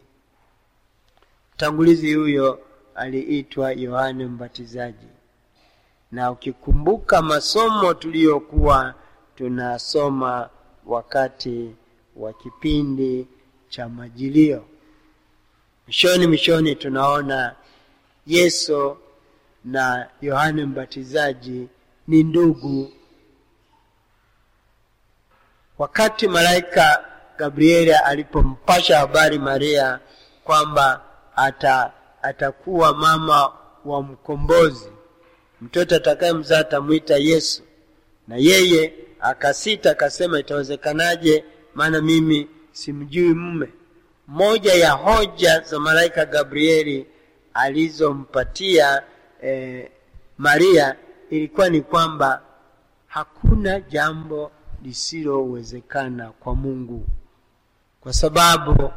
mtangulizi 1.60 2.14
huyo 2.14 2.58
aliitwa 2.94 3.72
yohane 3.72 4.26
mbatizaji. 4.26 5.06
Na 6.12 6.30
ukikumbuka 6.30 7.22
masomo 7.22 7.94
tuliyokuwa 7.94 8.94
tunasoma 9.36 10.50
wakati 10.86 11.74
wa 12.16 12.32
kipindi 12.32 13.26
cha 13.68 13.88
majilio. 13.88 14.64
Mwishoni 15.86 16.26
mwishoni 16.26 16.74
tunaona 16.76 17.54
yesu 18.26 18.96
na 19.64 20.08
yohane 20.20 20.64
mbatizaji 20.64 21.68
ni 22.08 22.22
ndugu. 22.22 22.92
Wakati 25.78 26.28
malaika 26.28 27.04
gabrieli 27.38 27.92
alipompasha 27.92 28.98
habari 28.98 29.38
maria 29.38 30.00
kwamba 30.44 31.09
ata 31.44 31.92
atakuwa 32.22 32.94
mama 32.96 33.52
wa 33.84 34.02
mkombozi 34.02 34.88
mtoto 35.60 35.96
atakayemzaa 35.96 36.58
atamwita 36.58 37.16
Yesu. 37.16 37.62
Na 38.28 38.36
yeye 38.36 38.94
akasita, 39.20 39.90
akasema 39.90 40.38
itawezekanaje? 40.38 41.44
Maana 41.74 42.00
mimi 42.00 42.48
simjui 42.72 43.34
mume. 43.34 43.68
Moja 44.26 44.72
ya 44.74 44.90
hoja 44.92 45.60
za 45.60 45.80
malaika 45.80 46.24
Gabrieli 46.24 47.06
alizompatia 47.54 49.02
eh, 49.42 49.90
Maria 50.38 50.96
ilikuwa 51.30 51.68
ni 51.68 51.80
kwamba 51.80 52.42
hakuna 53.06 53.80
jambo 53.80 54.50
lisilowezekana 54.82 56.30
kwa 56.30 56.54
Mungu, 56.54 57.06
kwa 58.00 58.12
sababu 58.12 58.92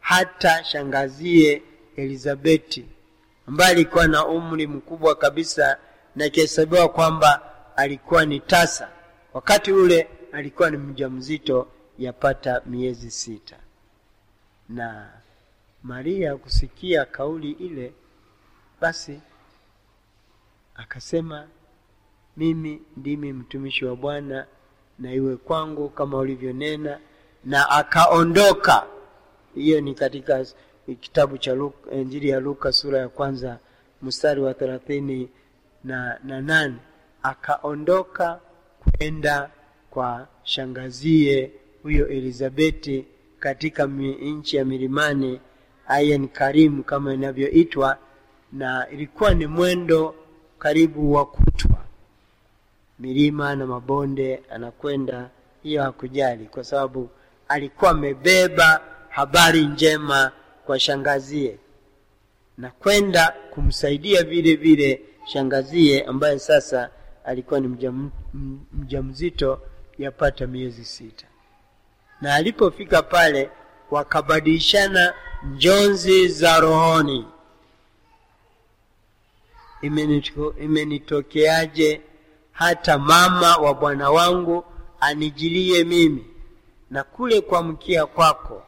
hata 0.00 0.64
shangazie 0.64 1.62
Elizabeti 1.96 2.86
ambaye 3.46 3.70
alikuwa 3.70 4.06
na 4.08 4.26
umri 4.26 4.66
mkubwa 4.66 5.14
kabisa 5.14 5.78
na 6.16 6.26
ikihesabiwa 6.26 6.88
kwamba 6.88 7.52
alikuwa 7.76 8.24
ni 8.26 8.40
tasa. 8.40 8.88
Wakati 9.34 9.72
ule, 9.72 10.08
alikuwa 10.32 10.70
ni 10.70 10.76
mjamzito 10.76 11.68
yapata 11.98 12.62
miezi 12.66 13.10
sita, 13.10 13.56
na 14.68 15.10
Maria 15.82 16.36
kusikia 16.36 17.04
kauli 17.04 17.50
ile, 17.50 17.92
basi 18.80 19.20
akasema 20.74 21.46
mimi 22.36 22.82
ndimi 22.96 23.32
mtumishi 23.32 23.84
wa 23.84 23.96
Bwana, 23.96 24.46
na 24.98 25.12
iwe 25.12 25.36
kwangu 25.36 25.88
kama 25.88 26.18
ulivyonena, 26.18 26.98
na 27.44 27.70
akaondoka. 27.70 28.86
Hiyo 29.54 29.80
ni 29.80 29.94
katika 29.94 30.46
kitabu 30.94 31.38
cha 31.38 31.54
Luka, 31.54 31.90
Injili 31.90 32.28
ya 32.28 32.40
Luka 32.40 32.72
sura 32.72 32.98
ya 32.98 33.08
kwanza 33.08 33.58
mstari 34.02 34.40
wa 34.40 34.54
thelathini 34.54 35.28
na, 35.84 36.18
na 36.24 36.40
nane. 36.40 36.74
Akaondoka 37.22 38.40
kwenda 38.98 39.50
kwa 39.90 40.26
shangazie 40.44 41.50
huyo 41.82 42.08
Elizabeti 42.08 43.04
katika 43.40 43.86
nchi 43.86 44.56
ya 44.56 44.64
milimani 44.64 45.40
Ayen 45.88 46.28
Karim 46.28 46.82
kama 46.82 47.14
inavyoitwa, 47.14 47.98
na 48.52 48.88
ilikuwa 48.90 49.34
ni 49.34 49.46
mwendo 49.46 50.14
karibu 50.58 51.12
wa 51.12 51.26
kutwa, 51.26 51.76
milima 52.98 53.56
na 53.56 53.66
mabonde 53.66 54.42
anakwenda. 54.50 55.30
Hiyo 55.62 55.82
hakujali 55.82 56.44
kwa 56.44 56.64
sababu 56.64 57.08
alikuwa 57.48 57.90
amebeba 57.90 58.80
habari 59.08 59.66
njema 59.66 60.32
kwa 60.66 60.78
shangazie 60.80 61.58
na 62.58 62.70
kwenda 62.70 63.34
kumsaidia 63.50 64.22
vile 64.22 64.54
vile 64.56 65.00
shangazie 65.26 66.04
ambaye 66.04 66.38
sasa 66.38 66.90
alikuwa 67.24 67.60
ni 67.60 67.68
mjam, 67.68 68.10
mjamzito 68.72 69.60
yapata 69.98 70.46
miezi 70.46 70.84
sita. 70.84 71.26
Na 72.20 72.34
alipofika 72.34 73.02
pale 73.02 73.50
wakabadilishana 73.90 75.14
njonzi 75.44 76.28
za 76.28 76.60
rohoni. 76.60 77.26
Imenitokeaje 80.60 82.00
hata 82.52 82.98
mama 82.98 83.56
wa 83.56 83.74
bwana 83.74 84.10
wangu 84.10 84.64
anijilie 85.00 85.84
mimi, 85.84 86.26
na 86.90 87.04
kule 87.04 87.40
kuamkia 87.40 88.06
kwako 88.06 88.62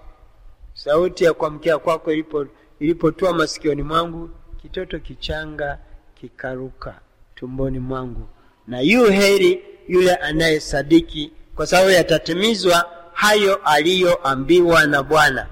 sauti 0.78 1.24
ya 1.24 1.34
kuamkia 1.34 1.78
kwako 1.78 2.12
ilipo 2.12 2.46
ilipotua 2.80 3.32
masikioni 3.32 3.82
mwangu, 3.82 4.30
kitoto 4.62 4.98
kichanga 4.98 5.78
kikaruka 6.14 7.00
tumboni 7.34 7.78
mwangu. 7.78 8.28
Na 8.66 8.80
yu 8.80 9.04
heri 9.04 9.64
yule 9.88 10.14
anayesadiki, 10.14 11.32
kwa 11.56 11.66
sababu 11.66 11.90
yatatimizwa 11.90 12.90
hayo 13.12 13.56
aliyoambiwa 13.56 14.86
na 14.86 15.02
Bwana. 15.02 15.46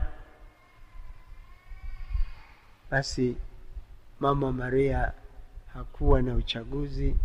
Basi 2.91 3.37
mama 4.21 4.53
Maria 4.53 5.12
hakuwa 5.75 6.23
na 6.23 6.35
uchaguzi 6.35 7.17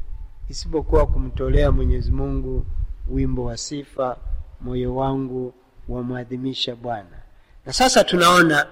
isipokuwa 0.50 1.08
kumtolea 1.08 1.72
Mwenyezi 1.72 2.12
Mungu 2.12 2.66
wimbo 3.10 3.44
wa 3.46 3.58
sifa, 3.58 4.18
moyo 4.62 4.96
wangu 4.96 5.54
wamwadhimisha 5.90 6.76
Bwana. 6.76 7.21
Na 7.65 7.74
sasa 7.74 8.04
tunaona 8.04 8.67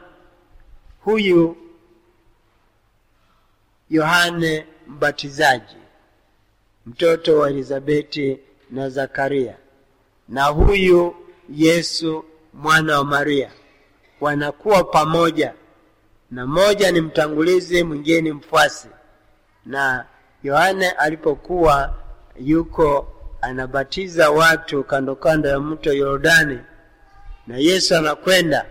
huyu 1.04 1.58
Yohane 3.90 4.66
Mbatizaji, 4.88 5.76
mtoto 6.86 7.40
wa 7.40 7.50
Elizabeti 7.50 8.40
na 8.72 8.90
Zakaria, 8.90 9.56
na 10.30 10.44
huyu 10.46 11.16
Yesu 11.50 12.26
mwana 12.54 12.98
wa 12.98 13.04
Maria 13.06 13.52
wanakuwa 14.22 14.84
pamoja, 14.84 15.54
na 16.32 16.48
mmoja 16.48 16.92
ni 16.92 17.02
mtangulizi, 17.02 17.84
mwingine 17.84 18.22
ni 18.22 18.32
mfuasi. 18.32 18.88
Na 19.66 20.06
Yohane 20.44 20.90
alipokuwa 20.92 21.96
yuko 22.40 23.08
anabatiza 23.42 24.30
watu 24.32 24.84
kando 24.84 25.16
kando 25.16 25.50
ya 25.50 25.60
mto 25.60 25.94
Yordani, 25.94 26.60
na 27.48 27.58
Yesu 27.58 27.96
anakwenda 27.96 28.66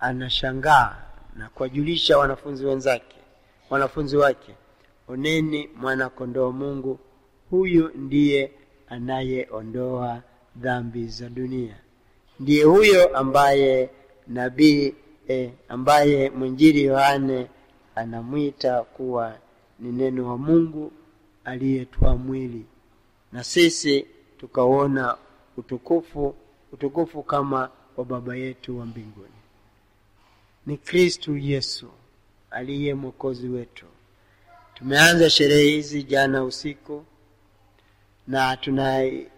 anashangaa 0.00 0.96
na 1.36 1.48
kuwajulisha 1.48 2.18
wanafunzi 2.18 2.64
wenzake, 2.66 3.16
wanafunzi 3.70 4.16
wake, 4.16 4.54
oneni 5.08 5.70
mwana 5.76 6.08
kondoo 6.08 6.52
Mungu, 6.52 6.98
huyu 7.50 7.90
ndiye 7.94 8.52
anayeondoa 8.88 10.22
dhambi 10.56 11.06
za 11.06 11.28
dunia. 11.28 11.76
Ndiye 12.40 12.64
huyo 12.64 13.16
ambaye 13.16 13.90
nabii 14.28 14.94
eh, 15.28 15.50
ambaye 15.68 16.30
mwinjili 16.30 16.84
Yohane 16.84 17.46
anamwita 17.94 18.82
kuwa 18.82 19.34
ni 19.80 19.92
neno 19.92 20.28
wa 20.28 20.38
Mungu 20.38 20.92
aliyetwaa 21.44 22.16
mwili, 22.16 22.66
na 23.32 23.44
sisi 23.44 24.06
tukaona 24.38 25.16
utukufu 25.56 26.34
utukufu 26.72 27.22
kama 27.22 27.70
wa 27.96 28.04
Baba 28.04 28.36
yetu 28.36 28.78
wa 28.78 28.86
mbinguni. 28.86 29.39
Ni 30.66 30.76
Kristu 30.76 31.36
Yesu 31.36 31.88
aliye 32.50 32.94
mwokozi 32.94 33.48
wetu. 33.48 33.86
Tumeanza 34.74 35.30
sherehe 35.30 35.70
hizi 35.70 36.02
jana 36.02 36.44
usiku 36.44 37.04
na 38.28 38.56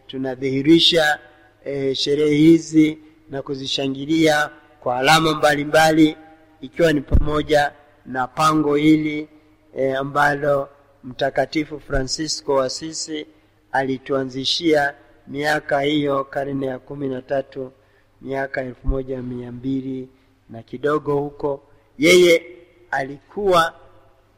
tunadhihirisha 0.07 1.19
tuna 1.65 1.77
e, 1.77 1.95
sherehe 1.95 2.35
hizi 2.37 2.99
na 3.31 3.43
kuzishangilia 3.43 4.51
kwa 4.81 4.97
alama 4.99 5.35
mbalimbali 5.35 5.65
mbali, 6.11 6.17
ikiwa 6.61 6.93
ni 6.93 7.01
pamoja 7.01 7.73
na 8.07 8.27
pango 8.27 8.75
hili 8.77 9.29
e, 9.77 9.93
ambalo 9.95 10.69
Mtakatifu 11.05 11.81
Francisco 11.81 12.55
wa 12.55 12.65
Assisi 12.65 13.27
alituanzishia 13.73 14.95
miaka 15.29 15.81
hiyo 15.81 16.25
karne 16.25 16.67
ya 16.67 16.79
kumi 16.79 17.09
na 17.09 17.23
tatu 17.23 17.73
miaka 18.21 18.61
elfu 18.63 18.89
moja 18.89 19.23
mia 19.23 19.53
mbili 19.53 20.09
na 20.53 20.62
kidogo 20.62 21.17
huko. 21.17 21.62
Yeye 21.99 22.47
alikuwa 22.91 23.75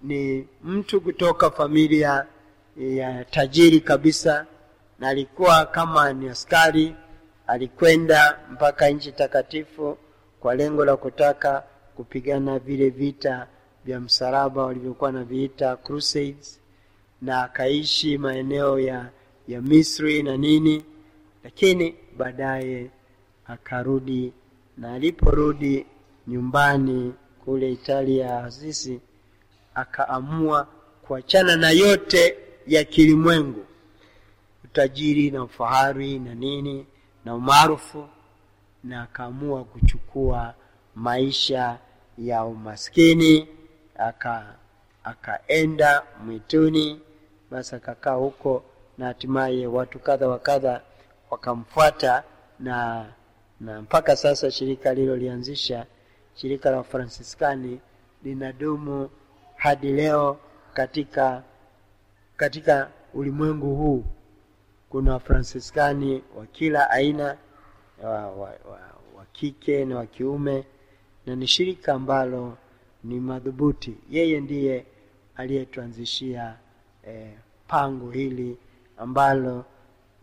ni 0.02 0.48
mtu 0.64 1.00
kutoka 1.00 1.50
familia 1.50 2.26
ya 2.76 3.24
tajiri 3.24 3.80
kabisa, 3.80 4.46
na 4.98 5.08
alikuwa 5.08 5.66
kama 5.66 6.12
ni 6.12 6.28
askari. 6.28 6.94
Alikwenda 7.46 8.38
mpaka 8.50 8.88
nchi 8.88 9.12
takatifu 9.12 9.98
kwa 10.40 10.54
lengo 10.54 10.84
la 10.84 10.96
kutaka 10.96 11.64
kupigana 11.96 12.58
vile 12.58 12.90
vita 12.90 13.46
vya 13.84 14.00
msalaba 14.00 14.64
walivyokuwa 14.66 15.12
na 15.12 15.24
viita 15.24 15.76
crusades, 15.76 16.60
na 17.22 17.42
akaishi 17.42 18.18
maeneo 18.18 18.80
ya 18.80 19.10
ya 19.48 19.60
Misri 19.60 20.22
na 20.22 20.36
nini, 20.36 20.84
lakini 21.44 21.94
baadaye 22.16 22.90
akarudi, 23.46 24.32
na 24.78 24.92
aliporudi 24.94 25.86
nyumbani 26.26 27.14
kule 27.44 27.72
Italia 27.72 28.44
Asisi, 28.44 29.00
akaamua 29.74 30.68
kuachana 31.02 31.56
na 31.56 31.70
yote 31.70 32.36
ya 32.66 32.84
kilimwengu, 32.84 33.64
utajiri 34.64 35.30
na 35.30 35.42
ufahari 35.44 36.18
na 36.18 36.34
nini 36.34 36.86
na 37.24 37.34
umaarufu, 37.34 38.08
na 38.84 39.02
akaamua 39.02 39.64
kuchukua 39.64 40.54
maisha 40.94 41.78
ya 42.18 42.44
umaskini, 42.44 43.48
aka 43.98 44.54
akaenda 45.04 46.02
mwituni, 46.24 47.00
basi 47.50 47.76
akakaa 47.76 48.12
huko 48.14 48.64
na 48.98 49.06
hatimaye 49.06 49.66
watu 49.66 49.98
kadha 49.98 50.28
wa 50.28 50.38
kadha 50.38 50.80
wakamfuata 51.30 52.22
na 52.60 53.06
na 53.60 53.82
mpaka 53.82 54.16
sasa 54.16 54.50
shirika 54.50 54.90
alilolianzisha 54.90 55.86
shirika 56.34 56.70
la 56.70 56.82
Fransiskani 56.82 57.80
linadumu 58.24 59.10
hadi 59.56 59.92
leo 59.92 60.38
katika 60.74 61.42
katika 62.36 62.90
ulimwengu 63.14 63.74
huu. 63.76 64.04
Kuna 64.90 65.12
wafransiskani 65.12 66.22
wa 66.36 66.46
kila 66.46 66.90
aina 66.90 67.36
wa, 68.02 68.10
wa, 68.10 68.30
wa, 68.36 68.80
wa 69.16 69.24
kike 69.32 69.84
na 69.84 69.96
wa 69.96 70.06
kiume 70.06 70.64
na 71.26 71.36
ni 71.36 71.46
shirika 71.46 71.94
ambalo 71.94 72.58
ni 73.04 73.20
madhubuti. 73.20 73.96
Yeye 74.10 74.40
ndiye 74.40 74.86
aliyetuanzishia 75.36 76.56
eh, 77.06 77.30
pango 77.68 78.10
hili 78.10 78.56
ambalo 78.98 79.64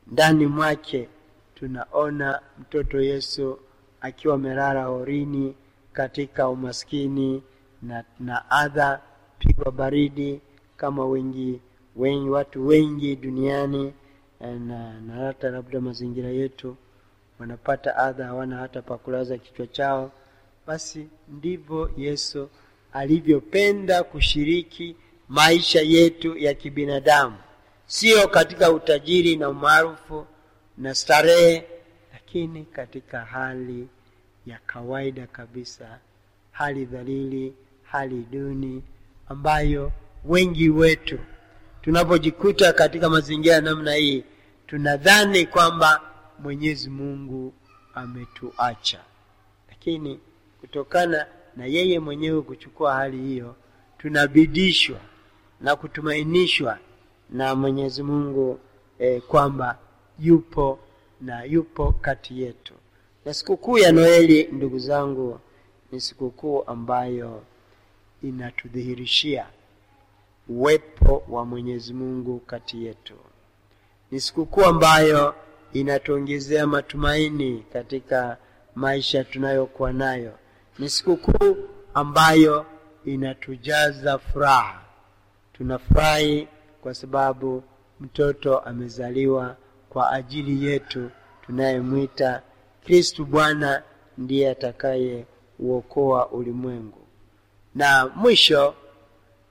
ndani 0.08 0.45
mwake 0.47 1.10
tunaona 1.56 2.41
mtoto 2.60 3.02
yesu 3.02 3.60
akiwa 4.02 4.36
amelala 4.36 4.84
horini 4.84 5.56
katika 5.93 6.49
umaskini 6.49 7.43
na, 7.82 8.04
na 8.19 8.51
adha 8.51 9.01
pigwa 9.39 9.71
baridi 9.71 10.41
kama 10.77 11.06
wengi 11.06 11.60
wengi 11.95 12.30
watu 12.30 12.67
wengi 12.67 13.15
duniani 13.15 13.93
na, 14.39 14.99
na 15.01 15.13
hata 15.13 15.49
labda 15.49 15.82
mazingira 15.82 16.30
yetu 16.30 16.75
wanapata 17.39 17.95
adha 17.97 18.25
hawana 18.25 18.58
hata 18.58 18.82
pakulaza 18.82 19.38
kichwa 19.38 19.67
chao. 19.67 20.12
Basi 20.67 21.08
ndivyo 21.27 21.91
yesu 21.97 22.49
alivyopenda 22.93 24.04
kushiriki 24.04 24.95
maisha 25.30 25.82
yetu 25.82 26.38
ya 26.38 26.54
kibinadamu. 26.54 27.36
Sio 27.86 28.27
katika 28.27 28.71
utajiri 28.71 29.36
na 29.36 29.49
umaarufu 29.49 30.25
na 30.77 30.95
starehe 30.95 31.63
lakini 32.13 32.65
katika 32.65 33.19
hali 33.19 33.88
ya 34.45 34.60
kawaida 34.65 35.27
kabisa 35.27 35.99
hali 36.51 36.86
dhalili 36.86 37.54
hali 37.84 38.25
duni 38.32 38.84
ambayo 39.30 39.91
wengi 40.25 40.69
wetu 40.69 41.19
tunapojikuta 41.82 42.73
katika 42.73 43.10
mazingira 43.10 43.56
ya 43.56 43.62
namna 43.62 43.93
hii 43.93 44.23
tunadhani 44.67 45.45
kwamba 45.45 46.01
mwenyezi 46.39 46.89
mungu 46.89 47.54
ametuacha. 47.95 48.99
Lakini 49.69 50.19
kutokana 50.62 51.25
na 51.58 51.65
yeye 51.65 51.99
mwenyewe 51.99 52.41
kuchukua 52.41 52.93
hali 52.95 53.17
hiyo 53.17 53.56
tunabidishwa 53.97 54.99
na 55.62 55.75
kutumainishwa 55.75 56.77
na 57.30 57.56
mwenyezi 57.56 58.04
mungu 58.04 58.60
eh, 58.99 59.21
kwamba 59.21 59.77
yupo 60.19 60.80
na 61.21 61.43
yupo 61.43 61.91
kati 61.91 62.41
yetu 62.41 62.73
na 63.25 63.34
sikukuu 63.34 63.77
ya 63.77 63.91
noeli 63.91 64.43
ndugu 64.51 64.79
zangu 64.79 65.39
ni 65.91 66.01
sikukuu 66.01 66.63
ambayo 66.67 67.43
inatudhihirishia 68.23 69.45
uwepo 70.49 71.23
wa 71.29 71.45
mwenyezi 71.45 71.93
mungu 71.93 72.39
kati 72.39 72.86
yetu. 72.86 73.13
Ni 74.12 74.19
sikukuu 74.19 74.62
ambayo 74.65 75.36
inatuongezea 75.73 76.67
matumaini 76.67 77.65
katika 77.73 78.38
maisha 78.75 79.23
tunayokuwa 79.23 79.93
nayo. 79.93 80.34
Ni 80.79 80.89
sikukuu 80.89 81.57
ambayo 81.93 82.65
inatujaza 83.05 84.17
furaha. 84.17 84.81
Tunafurahi 85.53 86.47
kwa 86.81 86.93
sababu 86.93 87.63
mtoto 87.99 88.60
amezaliwa 88.60 89.55
kwa 89.89 90.12
ajili 90.12 90.65
yetu 90.65 91.12
tunayemwita 91.45 92.41
kristu 92.85 93.25
bwana 93.25 93.83
ndiye 94.17 94.49
atakaye 94.49 95.25
uokoa 95.59 96.29
ulimwengu. 96.29 96.97
Na 97.75 98.07
mwisho 98.15 98.75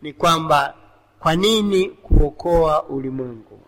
ni 0.02 0.12
kwamba 0.12 0.74
kwa 1.20 1.34
nini 1.36 1.88
kuokoa 1.88 2.84
ulimwengu? 2.84 3.60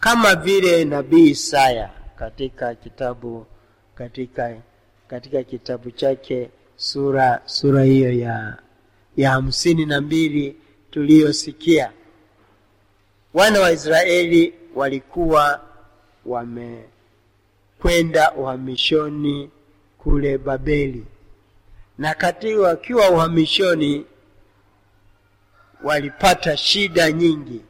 Kama 0.00 0.34
vile 0.34 0.84
nabii 0.84 1.30
isaya 1.30 1.90
katika 2.16 2.74
kitabu 2.74 3.46
katika 3.94 4.56
katika 5.08 5.42
kitabu 5.42 5.90
chake 5.90 6.50
sura 6.76 7.42
sura 7.44 7.82
hiyo 7.82 8.12
ya 8.12 8.58
ya 9.16 9.30
hamsini 9.30 9.86
na 9.86 10.00
mbili 10.00 10.56
tuliyosikia 10.90 11.92
wana 13.34 13.60
wa 13.60 13.72
israeli 13.72 14.54
walikuwa 14.74 15.60
wamekwenda 17.82 18.32
uhamishoni 18.32 19.50
kule 19.98 20.38
babeli. 20.38 21.04
Na 21.98 22.14
katika 22.14 22.60
wakiwa 22.60 23.10
uhamishoni 23.10 24.06
walipata 25.84 26.56
shida 26.56 27.12
nyingi. 27.12 27.60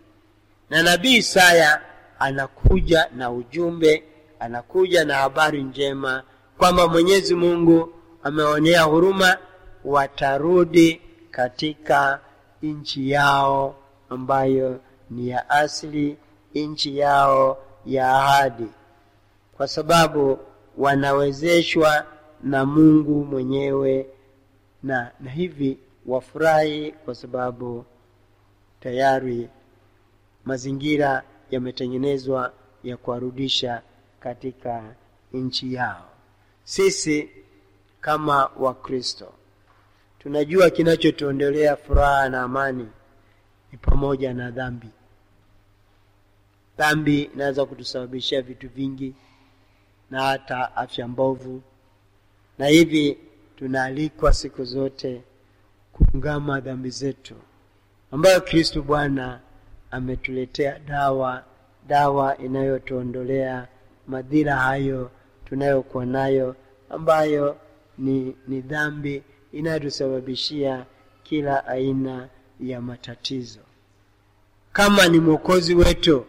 Na 0.71 0.83
nabii 0.83 1.17
isaya 1.17 1.81
anakuja 2.19 3.09
na 3.17 3.31
ujumbe 3.31 4.05
anakuja 4.41 5.05
na 5.05 5.15
habari 5.15 5.63
njema 5.63 6.23
kwamba 6.59 6.89
mwenyezi 6.89 7.35
mungu 7.35 7.93
ameonea 8.23 8.83
huruma 8.83 9.39
watarudi 9.85 11.01
katika 11.31 12.21
nchi 12.63 13.11
yao 13.11 13.77
ambayo 14.11 14.81
ni 15.11 15.29
ya 15.29 15.51
asili 15.51 16.17
nchi 16.55 16.99
yao 16.99 17.59
ya 17.87 18.11
ahadi 18.13 18.67
kwa 19.63 19.69
sababu 19.69 20.39
wanawezeshwa 20.79 22.07
na 22.43 22.67
mungu 22.67 23.25
mwenyewe 23.25 24.07
na, 24.83 25.11
na 25.21 25.31
hivi 25.31 25.79
wafurahi 26.07 26.93
kwa 26.93 27.15
sababu 27.15 27.85
tayari 28.81 29.49
mazingira 30.45 31.23
yametengenezwa 31.51 32.53
ya 32.85 32.97
kuwarudisha 32.97 33.83
katika 34.21 34.95
nchi 35.33 35.75
yao. 35.75 36.09
Sisi 36.65 37.31
kama 38.01 38.51
wakristo 38.59 39.33
tunajua 40.19 40.71
kinachotuondolea 40.71 41.77
furaha 41.77 42.29
na 42.29 42.43
amani 42.43 42.89
ni 43.73 43.79
pamoja 43.79 44.35
na 44.35 44.51
dhambi. 44.51 44.89
Dhambi 46.79 47.23
inaweza 47.23 47.65
kutusababishia 47.67 48.43
vitu 48.43 48.69
vingi 48.69 49.15
na 50.13 50.23
hata 50.23 50.77
afya 50.77 51.09
mbovu. 51.09 51.63
Na 52.59 52.67
hivi 52.67 53.19
tunaalikwa 53.57 54.33
siku 54.33 54.65
zote 54.65 55.23
kuungama 55.93 56.61
dhambi 56.61 56.91
zetu 56.91 57.35
ambayo 58.11 58.41
kristu 58.41 58.83
bwana 58.83 59.41
ametuletea 59.91 60.79
dawa 60.79 61.45
dawa 61.89 62.39
inayotuondolea 62.39 63.69
madhira 64.07 64.57
hayo 64.57 65.11
tunayokuwa 65.45 66.07
nayo 66.07 66.57
ambayo 66.91 67.57
ni, 67.99 68.37
ni 68.49 68.61
dhambi 68.61 69.23
inayotusababishia 69.53 70.87
kila 71.23 71.67
aina 71.67 72.29
ya 72.61 72.81
matatizo. 72.81 73.61
Kama 74.73 75.09
ni 75.09 75.21
mwokozi 75.21 75.75
wetu 75.75 76.25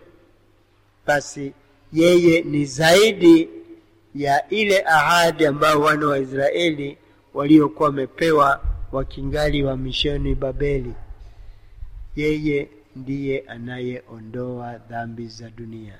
basi 1.06 1.54
yeye 1.94 2.42
ni 2.42 2.66
zaidi 2.66 3.50
ya 4.16 4.50
ile 4.50 4.84
ahadi 4.86 5.46
ambayo 5.46 5.82
wana 5.82 6.08
wa 6.08 6.20
israeli 6.20 6.98
waliokuwa 7.34 7.90
wamepewa 7.90 8.62
wakingali 8.92 9.64
wa 9.64 9.78
mishoni 9.78 10.36
babeli. 10.36 10.94
Yeye 12.16 12.70
ndiye 12.96 13.40
anayeondoa 13.48 14.78
dhambi 14.78 15.28
za 15.28 15.50
dunia. 15.50 16.00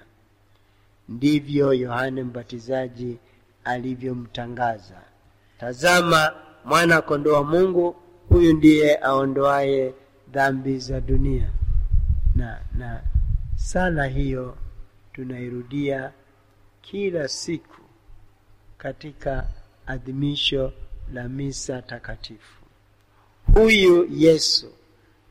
Ndivyo 1.10 1.74
yohane 1.74 2.24
mbatizaji 2.24 3.18
alivyomtangaza. 3.64 5.02
Tazama 5.60 6.34
mwana 6.66 7.02
kondoo 7.02 7.44
mungu 7.44 7.96
huyu 8.30 8.54
ndiye 8.54 8.98
aondoaye 8.98 9.94
dhambi 10.32 10.80
za 10.80 11.02
dunia. 11.02 11.50
Na 12.36 12.60
na 12.78 13.02
sala 13.56 14.06
hiyo 14.08 14.58
tunairudia 15.14 16.12
kila 16.82 17.28
siku 17.28 17.83
katika 18.84 19.48
adhimisho 19.88 20.74
la 21.14 21.30
misa 21.30 21.82
takatifu. 21.82 22.64
Huyu 23.54 24.08
yesu 24.12 24.74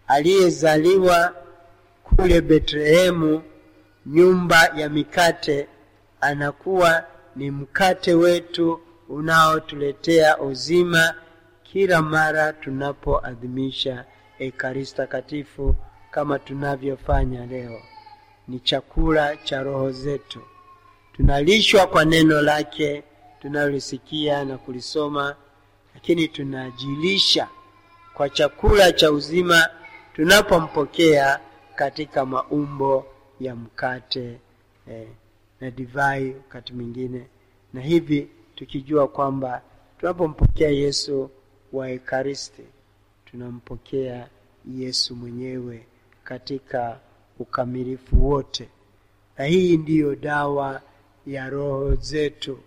aliyezaliwa 0.09 1.35
kule 2.05 2.41
betlehemu 2.41 3.43
nyumba 4.07 4.67
ya 4.77 4.89
mikate 4.89 5.69
anakuwa 6.21 7.05
ni 7.37 7.51
mkate 7.51 8.15
wetu 8.15 8.81
unaotuletea 9.09 10.39
uzima 10.39 11.15
kila 11.63 12.03
mara 12.03 12.53
tunapoadhimisha 12.53 14.05
ekaristi 14.39 14.97
takatifu 14.97 15.75
kama 16.11 16.39
tunavyofanya 16.39 17.47
leo. 17.47 17.83
Ni 18.49 18.61
chakula 18.61 19.37
cha 19.37 19.63
roho 19.63 19.91
zetu. 19.93 20.41
Tunalishwa 21.13 21.87
kwa 21.87 22.05
neno 22.05 22.43
lake 22.43 23.03
tunalolisikia 23.43 24.45
na 24.45 24.59
kulisoma 24.59 25.37
lakini 25.95 26.29
tunajilisha 26.29 27.49
kwa 28.15 28.29
chakula 28.31 28.93
cha 28.93 29.13
uzima 29.13 29.69
tunapompokea 30.15 31.41
katika 31.75 32.27
maumbo 32.27 33.07
ya 33.41 33.57
mkate 33.57 34.39
eh, 34.91 35.09
na 35.61 35.71
divai 35.71 36.31
wakati 36.33 36.73
mwingine, 36.73 37.27
na 37.73 37.81
hivi 37.81 38.29
tukijua 38.55 39.09
kwamba 39.09 39.63
tunapompokea 40.01 40.69
Yesu 40.71 41.31
wa 41.73 41.91
Ekaristi 41.91 42.63
tunampokea 43.25 44.29
Yesu 44.77 45.17
mwenyewe 45.17 45.87
katika 46.25 46.99
ukamilifu 47.39 48.29
wote, 48.29 48.69
na 49.39 49.45
hii 49.45 49.77
ndiyo 49.77 50.17
dawa 50.17 50.81
ya 51.27 51.49
roho 51.51 51.95
zetu 51.95 52.59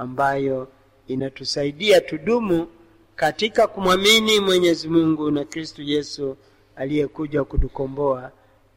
ambayo 0.00 0.68
inatusaidia 1.06 2.00
tudumu 2.00 2.68
katika 3.16 3.66
kumwamini 3.66 4.40
Mwenyezi 4.40 4.88
Mungu 4.88 5.30
na 5.30 5.44
Kristu 5.44 5.82
Yesu 5.82 6.36
aliyekuja 6.76 7.44
kutukomboa 7.44 8.32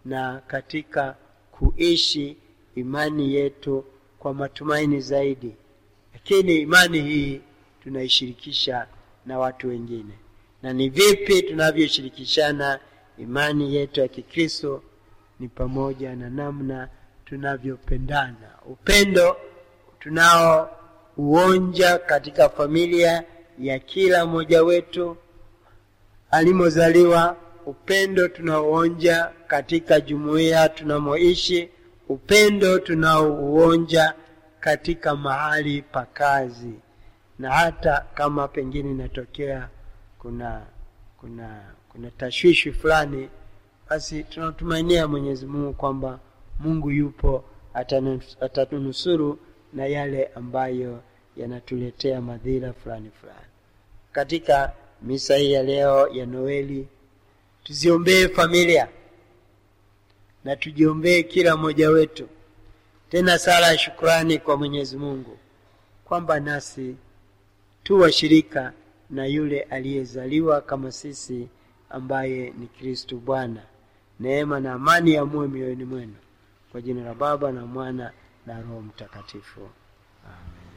na 0.06 0.42
katika 0.48 1.16
kuishi 1.52 2.38
imani 2.76 3.36
yetu 3.36 3.86
kwa 4.20 4.34
matumaini 4.34 5.02
zaidi. 5.02 5.56
Lakini 6.14 6.56
imani 6.56 7.02
hii 7.02 7.42
tunaishirikisha 7.84 8.88
na 9.26 9.40
watu 9.40 9.68
wengine, 9.68 10.14
na 10.64 10.74
ni 10.74 10.90
vipi 10.90 11.42
tunavyoshirikishana 11.42 12.80
imani 13.18 13.76
yetu 13.76 14.00
ya 14.00 14.08
Kikristo? 14.08 14.84
Ni 15.40 15.48
pamoja 15.48 16.16
na 16.16 16.30
namna 16.30 16.90
tunavyopendana, 17.26 18.50
upendo 18.66 19.38
tunaouonja 21.16 21.98
katika 21.98 22.50
familia 22.50 23.24
ya 23.60 23.80
kila 23.80 24.26
mmoja 24.26 24.64
wetu 24.64 25.18
alimozaliwa, 26.32 27.36
upendo 27.66 28.28
tunaoonja 28.28 29.32
katika 29.48 30.02
jumuiya 30.02 30.70
tunamoishi, 30.70 31.70
upendo 32.10 32.80
tunaouonja 32.80 34.14
katika 34.60 35.16
mahali 35.16 35.82
pa 35.82 36.06
kazi, 36.06 36.74
na 37.40 37.52
hata 37.52 38.06
kama 38.14 38.48
pengine 38.48 38.92
inatokea 38.92 39.70
kuna 40.20 40.62
kuna 41.20 41.62
kuna 41.90 42.12
tashwishi 42.12 42.72
fulani, 42.72 43.30
basi 43.90 44.24
tunatumainia 44.24 45.08
Mwenyezi 45.08 45.46
Mungu 45.46 45.74
kwamba 45.74 46.20
Mungu 46.60 46.92
yupo, 46.92 47.44
atatunusuru 48.42 49.40
na 49.74 49.86
yale 49.86 50.26
ambayo 50.36 51.02
yanatuletea 51.38 52.22
madhira 52.22 52.74
fulani 52.74 53.12
fulani. 53.22 53.48
Katika 54.12 54.72
misa 55.02 55.36
hii 55.38 55.52
ya 55.52 55.64
leo 55.64 56.08
ya 56.08 56.26
Noeli, 56.26 56.88
tuziombee 57.64 58.28
familia 58.28 58.88
na 60.44 60.56
tujiombee 60.56 61.24
kila 61.24 61.58
mmoja 61.58 61.90
wetu, 61.90 62.28
tena 63.10 63.38
sala 63.40 63.68
ya 63.68 63.78
shukrani 63.78 64.38
kwa 64.40 64.58
Mwenyezi 64.58 64.98
Mungu 64.98 65.38
kwamba 66.06 66.40
nasi 66.40 66.96
tu 67.84 68.00
washirika 68.00 68.74
na 69.10 69.26
yule 69.26 69.62
aliyezaliwa 69.62 70.62
kama 70.62 70.92
sisi 70.92 71.48
ambaye 71.90 72.54
ni 72.58 72.68
Kristu 72.68 73.18
Bwana. 73.18 73.62
Neema 74.20 74.60
na 74.60 74.74
amani 74.74 75.12
ya 75.14 75.26
muwe 75.26 75.48
mioyoni 75.48 75.86
mwenu, 75.86 76.16
kwa 76.72 76.82
jina 76.82 77.04
la 77.04 77.14
Baba 77.14 77.52
na 77.52 77.66
Mwana 77.66 78.12
na 78.46 78.62
Roho 78.62 78.82
Mtakatifu, 78.82 79.70
amen. 80.26 80.74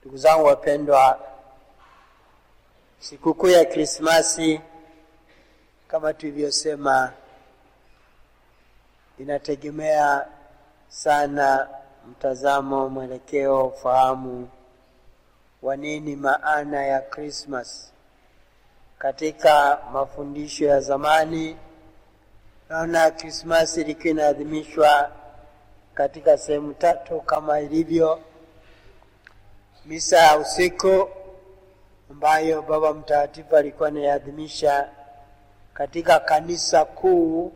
Ndugu 0.00 0.16
zangu 0.16 0.44
wapendwa, 0.44 1.20
sikukuu 2.98 3.48
ya 3.48 3.64
Krismasi 3.64 4.60
kama 5.88 6.12
tulivyosema, 6.14 7.12
inategemea 9.18 10.26
sana 10.88 11.68
mtazamo, 12.10 12.88
mwelekeo, 12.88 13.66
ufahamu 13.66 14.48
wa 15.62 15.76
nini 15.76 16.16
maana 16.16 16.84
ya 16.86 17.00
Krismas. 17.00 17.92
Katika 18.98 19.78
mafundisho 19.92 20.64
ya 20.64 20.80
zamani, 20.80 21.56
naona 22.72 23.10
Krismasi 23.10 23.80
ilikuwa 23.80 24.08
inaadhimishwa 24.08 25.10
katika 25.94 26.38
sehemu 26.38 26.74
tatu 26.74 27.20
kama 27.20 27.60
ilivyo 27.60 28.20
misa 29.86 30.16
ya 30.18 30.38
usiku 30.38 31.08
ambayo 32.10 32.62
Baba 32.62 32.94
Mtakatifu 32.94 33.56
alikuwa 33.56 33.88
anaiadhimisha 33.88 34.88
katika 35.74 36.20
kanisa 36.20 36.84
kuu 36.84 37.52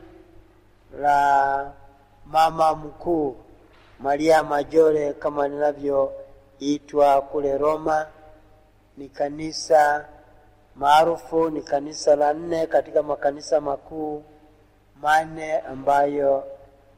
la 1.00 1.72
Mama 2.26 2.74
Mkuu 2.74 3.36
Maria 4.00 4.42
Majore 4.42 5.12
kama 5.12 5.48
linavyoitwa 5.48 7.22
kule 7.22 7.58
Roma. 7.58 8.06
Ni 8.96 9.08
kanisa 9.08 10.08
maarufu, 10.74 11.50
ni 11.50 11.62
kanisa 11.62 12.16
la 12.16 12.32
nne 12.32 12.66
katika 12.66 13.02
makanisa 13.02 13.60
makuu 13.60 14.24
manne 15.00 15.58
ambayo 15.58 16.44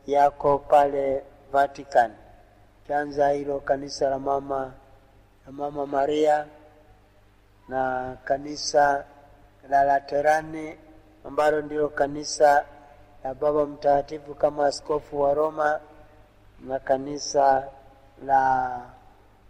yako 0.07 0.59
pale 0.59 1.23
Vatican. 1.53 2.11
Kwanza 2.87 3.31
hilo 3.31 3.61
kanisa 3.61 4.11
la 4.11 4.19
mama 4.19 4.73
la 5.47 5.53
Mama 5.53 5.87
Maria 5.87 6.47
na 7.69 8.17
kanisa 8.25 9.05
la 9.69 9.85
Laterani 9.85 10.77
ambalo 11.25 11.63
ndilo 11.63 11.89
kanisa 11.89 12.65
la 13.25 13.35
Baba 13.35 13.67
Mtakatifu 13.67 14.35
kama 14.35 14.67
askofu 14.67 15.21
wa 15.21 15.35
Roma 15.35 15.81
na 16.61 16.79
kanisa 16.79 17.69
la 18.27 18.81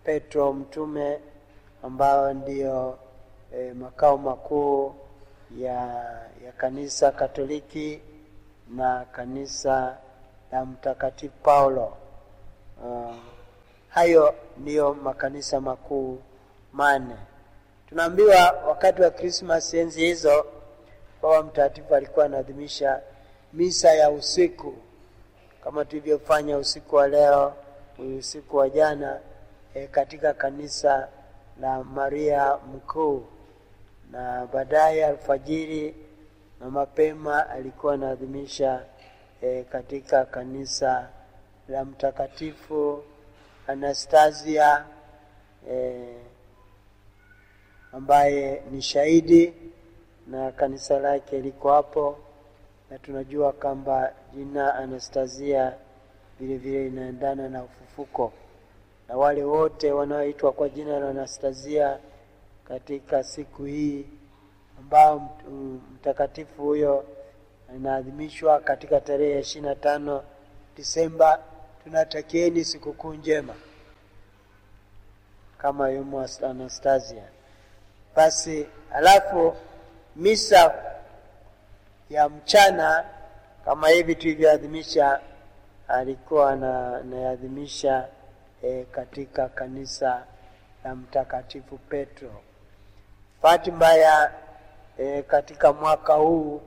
Petro 0.04 0.52
Mtume 0.52 1.20
ambayo 1.82 2.34
ndiyo 2.34 2.98
e, 3.54 3.72
makao 3.72 4.18
makuu 4.18 4.94
ya, 5.58 5.74
ya 6.44 6.52
kanisa 6.56 7.12
Katoliki 7.12 8.00
na 8.70 9.04
kanisa 9.12 9.96
la 10.52 10.64
Mtakatifu 10.64 11.34
Paulo. 11.42 11.96
Uh, 12.84 13.14
hayo 13.88 14.34
ndiyo 14.58 14.94
makanisa 14.94 15.60
makuu 15.60 16.18
manne. 16.72 17.16
Tunaambiwa 17.88 18.52
wakati 18.68 19.02
wa 19.02 19.10
Krismas 19.10 19.74
enzi 19.74 20.00
hizo, 20.06 20.46
Baba 21.22 21.42
Mtakatifu 21.42 21.94
alikuwa 21.94 22.24
anaadhimisha 22.26 23.00
misa 23.52 23.92
ya 23.94 24.10
usiku 24.10 24.74
kama 25.64 25.84
tulivyofanya 25.84 26.58
usiku 26.58 26.96
wa 26.96 27.08
leo, 27.08 27.52
usiku 28.18 28.56
wa 28.56 28.68
jana 28.70 29.20
e, 29.74 29.86
katika 29.86 30.34
kanisa 30.34 31.08
la 31.60 31.84
Maria 31.84 32.56
Mkuu, 32.74 33.24
na 34.10 34.46
baadaye 34.52 35.06
alfajiri 35.06 35.94
na 36.60 36.70
mapema 36.70 37.48
alikuwa 37.50 37.94
anaadhimisha 37.94 38.84
e, 39.42 39.62
katika 39.64 40.24
kanisa 40.24 41.08
la 41.68 41.84
Mtakatifu 41.84 43.02
Anastasia 43.66 44.84
e, 45.70 46.14
ambaye 47.92 48.62
ni 48.70 48.82
shahidi 48.82 49.54
na 50.26 50.52
kanisa 50.52 50.98
lake 50.98 51.40
liko 51.40 51.72
hapo, 51.72 52.18
na 52.90 52.98
tunajua 52.98 53.52
kwamba 53.52 54.12
jina 54.34 54.74
Anastasia 54.74 55.74
vile 56.40 56.56
vile 56.56 56.86
inaendana 56.86 57.48
na 57.48 57.62
ufufuko, 57.64 58.32
na 59.08 59.16
wale 59.16 59.44
wote 59.44 59.92
wanaoitwa 59.92 60.52
kwa 60.52 60.68
jina 60.68 60.98
la 61.00 61.08
Anastasia 61.10 61.98
katika 62.64 63.24
siku 63.24 63.64
hii 63.64 64.06
ambao 64.78 65.38
mtakatifu 65.94 66.62
huyo 66.62 67.04
inaadhimishwa 67.76 68.60
katika 68.60 69.00
tarehe 69.00 69.30
ya 69.32 69.40
ishirini 69.40 69.68
na 69.68 69.74
tano 69.74 70.24
Disemba, 70.76 71.38
tunatakieni 71.84 72.64
sikukuu 72.64 73.14
njema 73.14 73.54
kama 75.58 75.90
yumo 75.90 76.26
Anastasia. 76.50 77.22
Basi 78.16 78.66
alafu 78.94 79.56
misa 80.16 80.74
ya 82.10 82.28
mchana 82.28 83.04
kama 83.64 83.88
hivi 83.88 84.14
tulivyoadhimisha, 84.14 85.20
alikuwa 85.88 86.50
anaadhimisha 86.52 88.08
e, 88.62 88.84
katika 88.84 89.48
kanisa 89.48 90.24
la 90.84 90.94
Mtakatifu 90.94 91.78
Petro. 91.78 92.42
Fatima 93.42 93.76
mbaya 93.76 94.32
e, 94.98 95.22
katika 95.22 95.72
mwaka 95.72 96.14
huu 96.14 96.60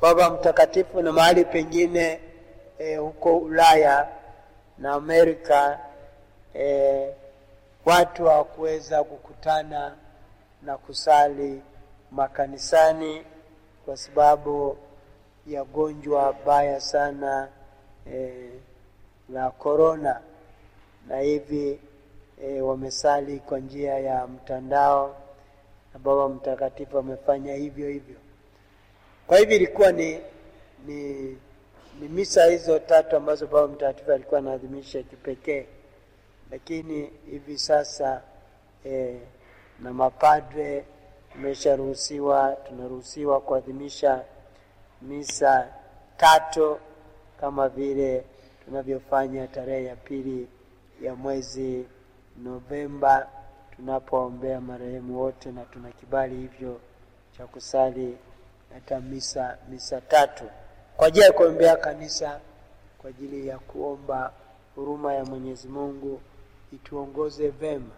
Baba 0.00 0.30
Mtakatifu 0.30 1.02
na 1.02 1.12
mahali 1.12 1.44
pengine 1.44 2.20
e, 2.78 2.96
huko 2.96 3.36
Ulaya 3.38 4.08
na 4.78 4.92
Amerika 4.92 5.78
e, 6.54 7.14
watu 7.84 8.24
hawakuweza 8.24 9.04
kukutana 9.04 9.96
na 10.62 10.78
kusali 10.78 11.62
makanisani 12.10 13.24
kwa 13.84 13.96
sababu 13.96 14.76
ya 15.46 15.64
gonjwa 15.64 16.32
baya 16.46 16.80
sana 16.80 17.48
e, 18.14 18.50
la 19.28 19.50
korona, 19.50 20.20
na 21.08 21.18
hivi 21.18 21.80
e, 22.44 22.60
wamesali 22.60 23.40
kwa 23.40 23.58
njia 23.58 23.98
ya 23.98 24.26
mtandao 24.26 25.16
Baba 25.98 26.28
Mtakatifu 26.28 26.98
amefanya 26.98 27.54
hivyo 27.54 27.88
hivyo. 27.88 28.16
Kwa 29.26 29.38
hivyo 29.38 29.56
ilikuwa 29.56 29.92
ni, 29.92 30.20
ni, 30.86 31.12
ni 32.00 32.08
misa 32.08 32.44
hizo 32.46 32.78
tatu 32.78 33.16
ambazo 33.16 33.46
Baba 33.46 33.68
Mtakatifu 33.68 34.12
alikuwa 34.12 34.40
anaadhimisha 34.40 35.02
kipekee, 35.02 35.66
lakini 36.50 37.10
hivi 37.30 37.58
sasa 37.58 38.22
eh, 38.84 39.16
na 39.80 39.92
mapadre 39.92 40.84
tumesharuhusiwa, 41.32 42.56
tunaruhusiwa 42.68 43.40
kuadhimisha 43.40 44.24
misa 45.02 45.68
tatu 46.16 46.78
kama 47.40 47.68
vile 47.68 48.24
tunavyofanya 48.64 49.46
tarehe 49.46 49.84
ya 49.84 49.96
pili 49.96 50.48
ya 51.02 51.14
mwezi 51.14 51.84
Novemba 52.42 53.28
tunapoombea 53.76 54.60
marehemu 54.60 55.20
wote, 55.20 55.52
na 55.52 55.64
tuna 55.64 55.90
kibali 55.90 56.36
hivyo 56.36 56.80
cha 57.38 57.46
kusali 57.46 58.18
hata 58.74 59.00
misa 59.00 59.58
misa 59.68 60.00
tatu 60.00 60.44
kwa 60.96 61.06
ajili 61.06 61.24
ya 61.24 61.32
kuombea 61.32 61.76
kanisa, 61.76 62.40
kwa 62.98 63.10
ajili 63.10 63.46
ya 63.48 63.58
kuomba 63.58 64.32
huruma 64.74 65.14
ya 65.14 65.24
Mwenyezi 65.24 65.68
Mungu 65.68 66.20
ituongoze 66.72 67.48
vema. 67.48 67.90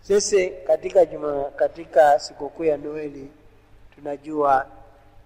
Sisi 0.00 0.50
katika 0.50 1.04
juma, 1.06 1.44
katika 1.56 2.18
sikukuu 2.18 2.64
ya 2.64 2.76
Noeli 2.76 3.30
tunajua 3.94 4.66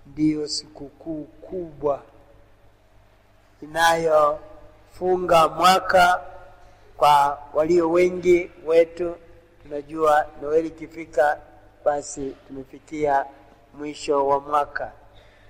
ndiyo 0.06 0.48
sikukuu 0.48 1.24
kubwa 1.24 2.02
inayofunga 3.62 5.48
mwaka 5.48 6.20
kwa 6.96 7.38
walio 7.54 7.90
wengi 7.90 8.50
wetu. 8.66 9.14
Tunajua 9.72 10.26
Noeli 10.42 10.68
ikifika, 10.68 11.38
basi 11.84 12.36
tumefikia 12.48 13.26
mwisho 13.78 14.26
wa 14.26 14.40
mwaka, 14.40 14.92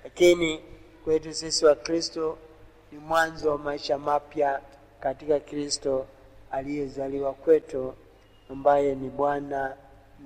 lakini 0.05 0.61
kwetu 1.05 1.35
sisi 1.35 1.65
wa 1.67 1.75
Kristo 1.75 2.39
ni 2.93 2.99
mwanzo 2.99 3.51
wa 3.51 3.59
maisha 3.59 3.99
mapya 3.99 4.61
katika 5.01 5.41
Kristo 5.41 6.07
aliyezaliwa 6.51 7.33
kwetu, 7.33 7.95
ambaye 8.51 8.95
ni 8.95 9.09
Bwana 9.11 9.77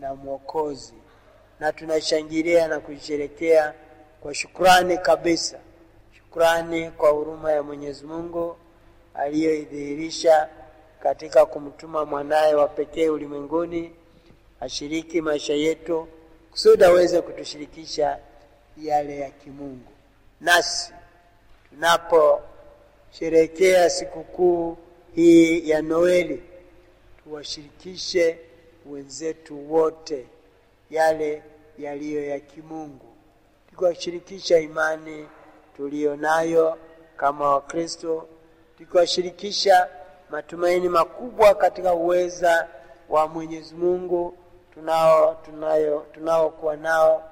na 0.00 0.14
Mwokozi, 0.14 0.94
na 1.60 1.72
tunashangilia 1.72 2.68
na 2.68 2.80
kuisherekea 2.80 3.74
kwa 4.20 4.34
shukrani 4.34 4.98
kabisa, 4.98 5.58
shukrani 6.18 6.90
kwa 6.90 7.10
huruma 7.10 7.52
ya 7.52 7.62
Mwenyezi 7.62 8.06
Mungu 8.06 8.56
aliyoidhihirisha 9.14 10.48
katika 11.02 11.46
kumtuma 11.46 12.04
mwanaye 12.04 12.54
wa 12.54 12.68
pekee 12.68 13.08
ulimwenguni 13.08 13.92
ashiriki 14.60 15.20
maisha 15.20 15.54
yetu 15.54 16.08
kusudi 16.50 16.84
aweze 16.84 17.20
kutushirikisha 17.22 18.18
yale 18.82 19.16
ya 19.18 19.30
kimungu. 19.30 19.92
Nasi 20.40 20.92
tunaposherehekea 21.70 23.90
sikukuu 23.90 24.76
hii 25.14 25.68
ya 25.70 25.82
Noeli, 25.82 26.42
tuwashirikishe 27.24 28.38
wenzetu 28.86 29.72
wote 29.72 30.26
yale 30.90 31.42
yaliyo 31.78 32.26
ya 32.26 32.40
kimungu, 32.40 33.06
tukiwashirikisha 33.70 34.58
imani 34.58 35.28
tuliyo 35.76 36.16
nayo 36.16 36.78
kama 37.16 37.48
Wakristo, 37.50 38.28
tukiwashirikisha 38.78 39.88
matumaini 40.30 40.88
makubwa 40.88 41.54
katika 41.54 41.94
uweza 41.94 42.68
wa 43.08 43.28
Mwenyezi 43.28 43.74
Mungu 43.74 44.36
tunao 44.74 45.34
tunayo 45.44 46.06
tunaokuwa 46.12 46.76
nao 46.76 47.30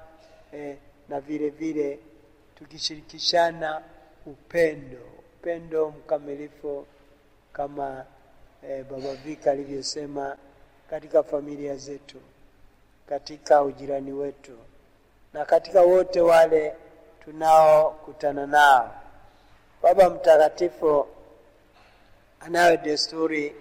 eh, 0.53 0.77
na 1.09 1.19
vile 1.21 1.49
vile 1.49 1.99
tukishirikishana 2.55 3.81
upendo 4.25 4.97
upendo 5.39 5.89
mkamilifu 5.89 6.85
kama 7.53 8.05
eh, 8.69 8.85
Baba 8.91 9.13
Vika 9.15 9.51
alivyosema 9.51 10.37
katika 10.89 11.23
familia 11.23 11.75
zetu, 11.75 12.17
katika 13.09 13.63
ujirani 13.63 14.11
wetu 14.11 14.57
na 15.33 15.45
katika 15.45 15.81
wote 15.81 16.21
wale 16.21 16.75
tunaokutana 17.25 18.47
nao. 18.47 18.95
Baba 19.83 20.09
Mtakatifu 20.09 21.07
anayo 22.45 22.77
desturi 22.77 23.55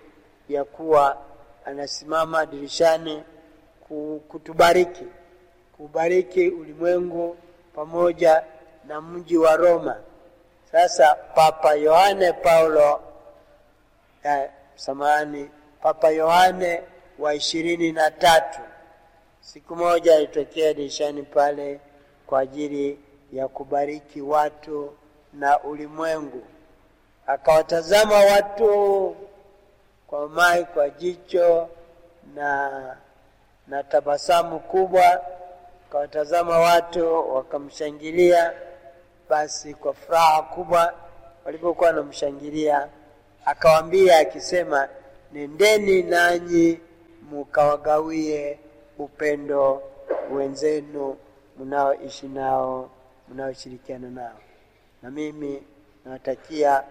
ya 0.48 0.64
kuwa 0.64 1.16
anasimama 1.64 2.46
dirishani 2.46 3.22
kutubariki, 4.28 5.04
kubariki 5.76 6.48
ulimwengu 6.48 7.36
pamoja 7.74 8.42
na 8.86 9.00
mji 9.00 9.36
wa 9.36 9.56
Roma. 9.56 9.96
Sasa 10.72 11.14
Papa 11.14 11.74
Yohane 11.74 12.32
Paulo 12.32 13.00
eh, 14.22 14.50
samahani, 14.74 15.50
Papa 15.82 16.10
Yohane 16.10 16.82
wa 17.18 17.34
ishirini 17.34 17.92
na 17.92 18.10
tatu 18.10 18.60
siku 19.40 19.76
moja 19.76 20.16
alitokea 20.16 20.74
dirishani 20.74 21.22
pale 21.22 21.80
kwa 22.26 22.40
ajili 22.40 22.98
ya 23.32 23.48
kubariki 23.48 24.20
watu 24.20 24.92
na 25.32 25.60
ulimwengu 25.62 26.42
akawatazama 27.26 28.14
watu 28.14 29.16
kwa 30.06 30.28
mai 30.28 30.64
kwa 30.64 30.90
jicho 30.90 31.68
na 32.34 32.96
na 33.68 33.82
tabasamu 33.82 34.60
kubwa, 34.60 35.20
akawatazama 35.88 36.58
watu 36.58 37.34
wakamshangilia. 37.34 38.52
Basi 39.28 39.74
kwa 39.74 39.94
furaha 39.94 40.42
kubwa 40.42 40.94
walipokuwa 41.44 41.86
wanamshangilia, 41.88 42.88
akawaambia 43.44 44.18
akisema, 44.18 44.88
nendeni 45.32 46.02
nanyi 46.02 46.80
mukawagawie 47.30 48.58
upendo 48.98 49.82
wenzenu 50.32 51.16
mnaoishi 51.58 52.26
nao, 52.28 52.90
mnaoshirikiana 53.28 54.08
nao, 54.10 54.38
na 55.02 55.10
mimi 55.10 55.62
nawatakia 56.04 56.82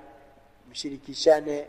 mshirikishane 0.74 1.66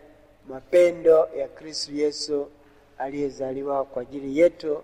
mapendo 0.48 1.28
ya 1.36 1.48
Kristo 1.48 1.92
Yesu 1.92 2.50
aliyezaliwa 2.98 3.84
kwa 3.84 4.02
ajili 4.02 4.38
yetu, 4.38 4.82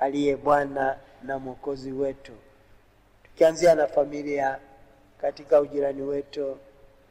aliye 0.00 0.36
Bwana 0.36 0.98
na 1.22 1.38
Mwokozi 1.38 1.92
wetu, 1.92 2.32
tukianzia 3.24 3.74
na 3.74 3.86
familia, 3.86 4.58
katika 5.20 5.60
ujirani 5.60 6.02
wetu 6.02 6.56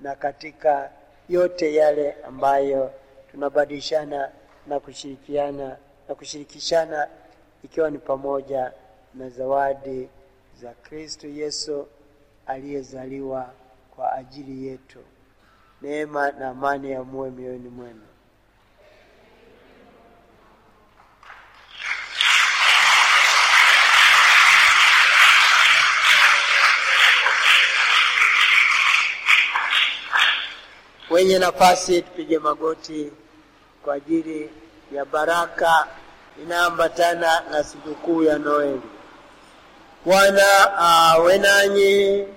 na 0.02 0.16
katika 0.16 0.92
yote 1.30 1.76
yale 1.76 2.16
ambayo 2.28 2.92
tunabadilishana 3.32 4.32
na 4.68 4.80
kushirikiana 4.80 5.78
na 6.10 6.16
kushirikishana, 6.16 7.08
ikiwa 7.64 7.90
ni 7.92 7.98
pamoja 7.98 8.72
na 9.14 9.30
zawadi 9.30 10.10
za 10.62 10.72
Kristo 10.74 11.28
Yesu 11.28 11.88
aliyezaliwa 12.48 13.50
kwa 13.96 14.14
ajili 14.14 14.68
yetu. 14.68 15.00
Neema 15.86 16.32
na 16.32 16.50
amani 16.50 16.92
ya 16.92 17.04
muwe 17.04 17.30
mioyoni 17.30 17.70
mwenu. 17.70 18.02
Wenye 31.10 31.40
nafasi 31.40 32.02
tupige 32.02 32.40
magoti 32.40 33.12
kwa 33.84 33.94
ajili 33.94 34.50
ya 34.92 35.06
baraka 35.06 35.88
inayoambatana 36.44 37.42
na 37.52 37.64
sikukuu 37.64 38.24
ya 38.24 38.38
Noeli. 38.38 38.82
Bwana 40.06 40.78
awe 40.78 41.38
nanyi. 41.38 42.28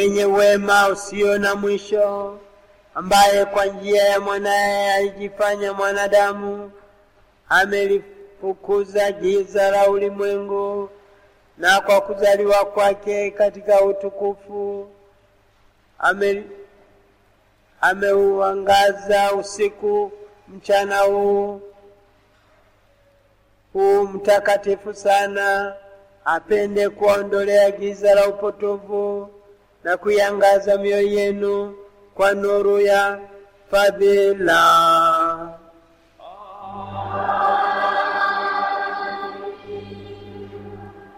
Mwenye 0.00 0.24
wema 0.24 0.88
usio 0.88 1.38
na 1.38 1.54
mwisho, 1.54 2.38
ambaye 2.94 3.44
kwa 3.44 3.66
njia 3.66 4.02
ya 4.04 4.20
mwanaye 4.20 4.92
alijifanya 4.94 5.72
mwanadamu, 5.72 6.72
amelifukuza 7.48 9.12
giza 9.12 9.70
la 9.70 9.88
ulimwengu, 9.90 10.90
na 11.58 11.80
kwa 11.80 12.00
kuzaliwa 12.00 12.64
kwake 12.64 13.30
katika 13.30 13.80
utukufu 13.82 14.88
ame 15.98 16.44
ameuangaza 17.80 19.32
usiku 19.34 20.12
mchana 20.48 20.98
huu 20.98 21.60
huu 23.72 24.02
mtakatifu 24.06 24.94
sana, 24.94 25.74
apende 26.24 26.88
kuondolea 26.88 27.70
giza 27.70 28.14
la 28.14 28.28
upotovu 28.28 29.30
na 29.84 29.96
kuiangaza 29.96 30.78
mioyo 30.78 31.08
yenu 31.08 31.74
kwa 32.14 32.34
nuru 32.34 32.80
ya 32.80 33.18
fadhila. 33.70 34.60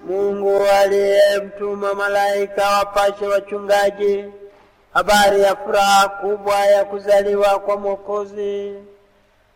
Mungu 0.07 0.61
aliyemtuma 0.67 1.95
malaika 1.95 2.71
wapashe 2.71 3.27
wachungaji 3.27 4.25
habari 4.95 5.43
ya 5.43 5.57
furaha 5.57 6.09
kubwa 6.09 6.67
ya 6.67 6.85
kuzaliwa 6.85 7.59
kwa 7.59 7.77
Mwokozi, 7.77 8.75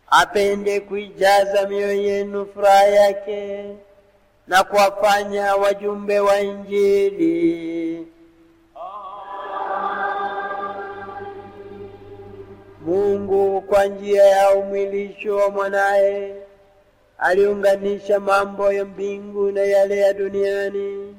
apende 0.09 0.79
kuijaza 0.79 1.67
mioyo 1.67 1.93
yenu 1.93 2.45
furaha 2.53 2.83
yake 2.85 3.65
na 4.47 4.63
kuwafanya 4.63 5.55
wajumbe 5.55 6.19
wa 6.19 6.39
Injili. 6.39 8.07
Mungu 12.91 13.61
kwa 13.61 13.85
njia 13.85 14.23
ya 14.23 14.51
umwilisho 14.51 15.35
wa 15.35 15.49
mwanaye 15.49 16.35
aliunganisha 17.17 18.19
mambo 18.19 18.71
ya 18.73 18.85
mbingu 18.85 19.51
na 19.51 19.61
yale 19.61 19.97
ya 19.97 20.13
duniani. 20.13 21.15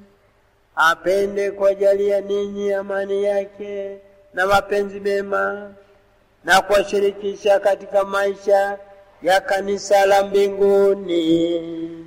Apende 0.76 1.50
kuwajalia 1.50 2.20
ninyi 2.20 2.72
amani 2.72 3.24
yake 3.24 3.98
na 4.34 4.46
mapenzi 4.46 5.00
mema 5.00 5.74
na 6.44 6.60
kuwashirikisha 6.62 7.60
katika 7.60 8.04
maisha 8.04 8.78
ya 9.22 9.40
kanisa 9.40 10.06
la 10.06 10.22
mbinguni. 10.24 12.04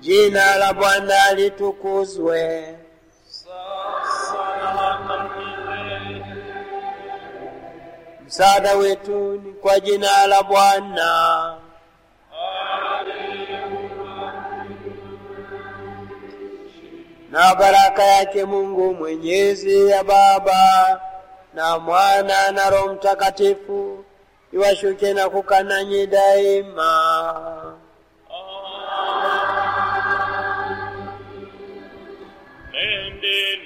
Jina 0.00 0.56
la 0.56 0.72
Bwana 0.72 1.32
litukuzwe. 1.34 2.74
Msaada 8.26 8.74
wetu 8.76 9.32
ni 9.44 9.52
kwa 9.52 9.80
jina 9.80 10.26
la 10.26 10.42
Bwana. 10.42 11.54
Na 17.30 17.54
baraka 17.54 18.02
yake 18.04 18.44
Mungu 18.44 18.94
Mwenyezi 18.94 19.88
ya 19.90 20.04
Baba 20.04 21.00
na 21.54 21.78
Mwana 21.78 22.52
na 22.52 22.70
Roho 22.70 22.94
Mtakatifu 22.94 24.04
iwashuke 24.52 25.12
na 25.14 25.28
kukananyi 25.30 26.06
daima. 26.06 27.76
Nendeni 32.72 33.65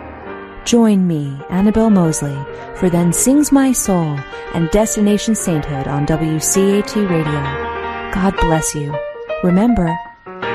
Join 0.65 1.07
me, 1.07 1.41
Annabelle 1.49 1.89
Mosley, 1.89 2.37
for 2.75 2.89
Then 2.89 3.11
Sings 3.11 3.51
My 3.51 3.71
Soul 3.71 4.19
and 4.53 4.69
Destination 4.69 5.33
Sainthood 5.33 5.87
on 5.87 6.05
WCAT 6.05 7.09
Radio. 7.09 8.13
God 8.13 8.35
bless 8.37 8.75
you. 8.75 8.95
Remember, 9.43 9.97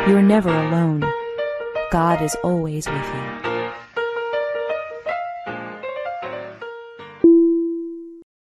you're 0.09 0.23
never 0.23 0.49
alone. 0.49 1.05
God 1.91 2.23
is 2.23 2.37
always 2.45 2.87
with 2.87 2.97
you. 2.97 3.37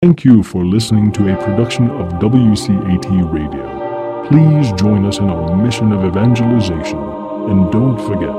Thank 0.02 0.24
you 0.24 0.42
for 0.42 0.64
listening 0.64 1.12
to 1.12 1.32
a 1.32 1.42
production 1.42 1.90
of 1.90 2.12
WCAT 2.20 3.32
Radio. 3.32 4.28
Please 4.28 4.70
join 4.72 5.06
us 5.06 5.18
in 5.18 5.30
our 5.30 5.56
mission 5.56 5.92
of 5.92 6.04
evangelization. 6.04 6.98
And 6.98 7.72
don't 7.72 7.98
forget, 8.06 8.36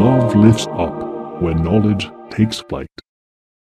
love 0.00 0.36
lifts 0.36 0.68
up 0.68 1.03
when 1.40 1.62
knowledge 1.62 2.10
takes 2.30 2.60
flight. 2.60 3.03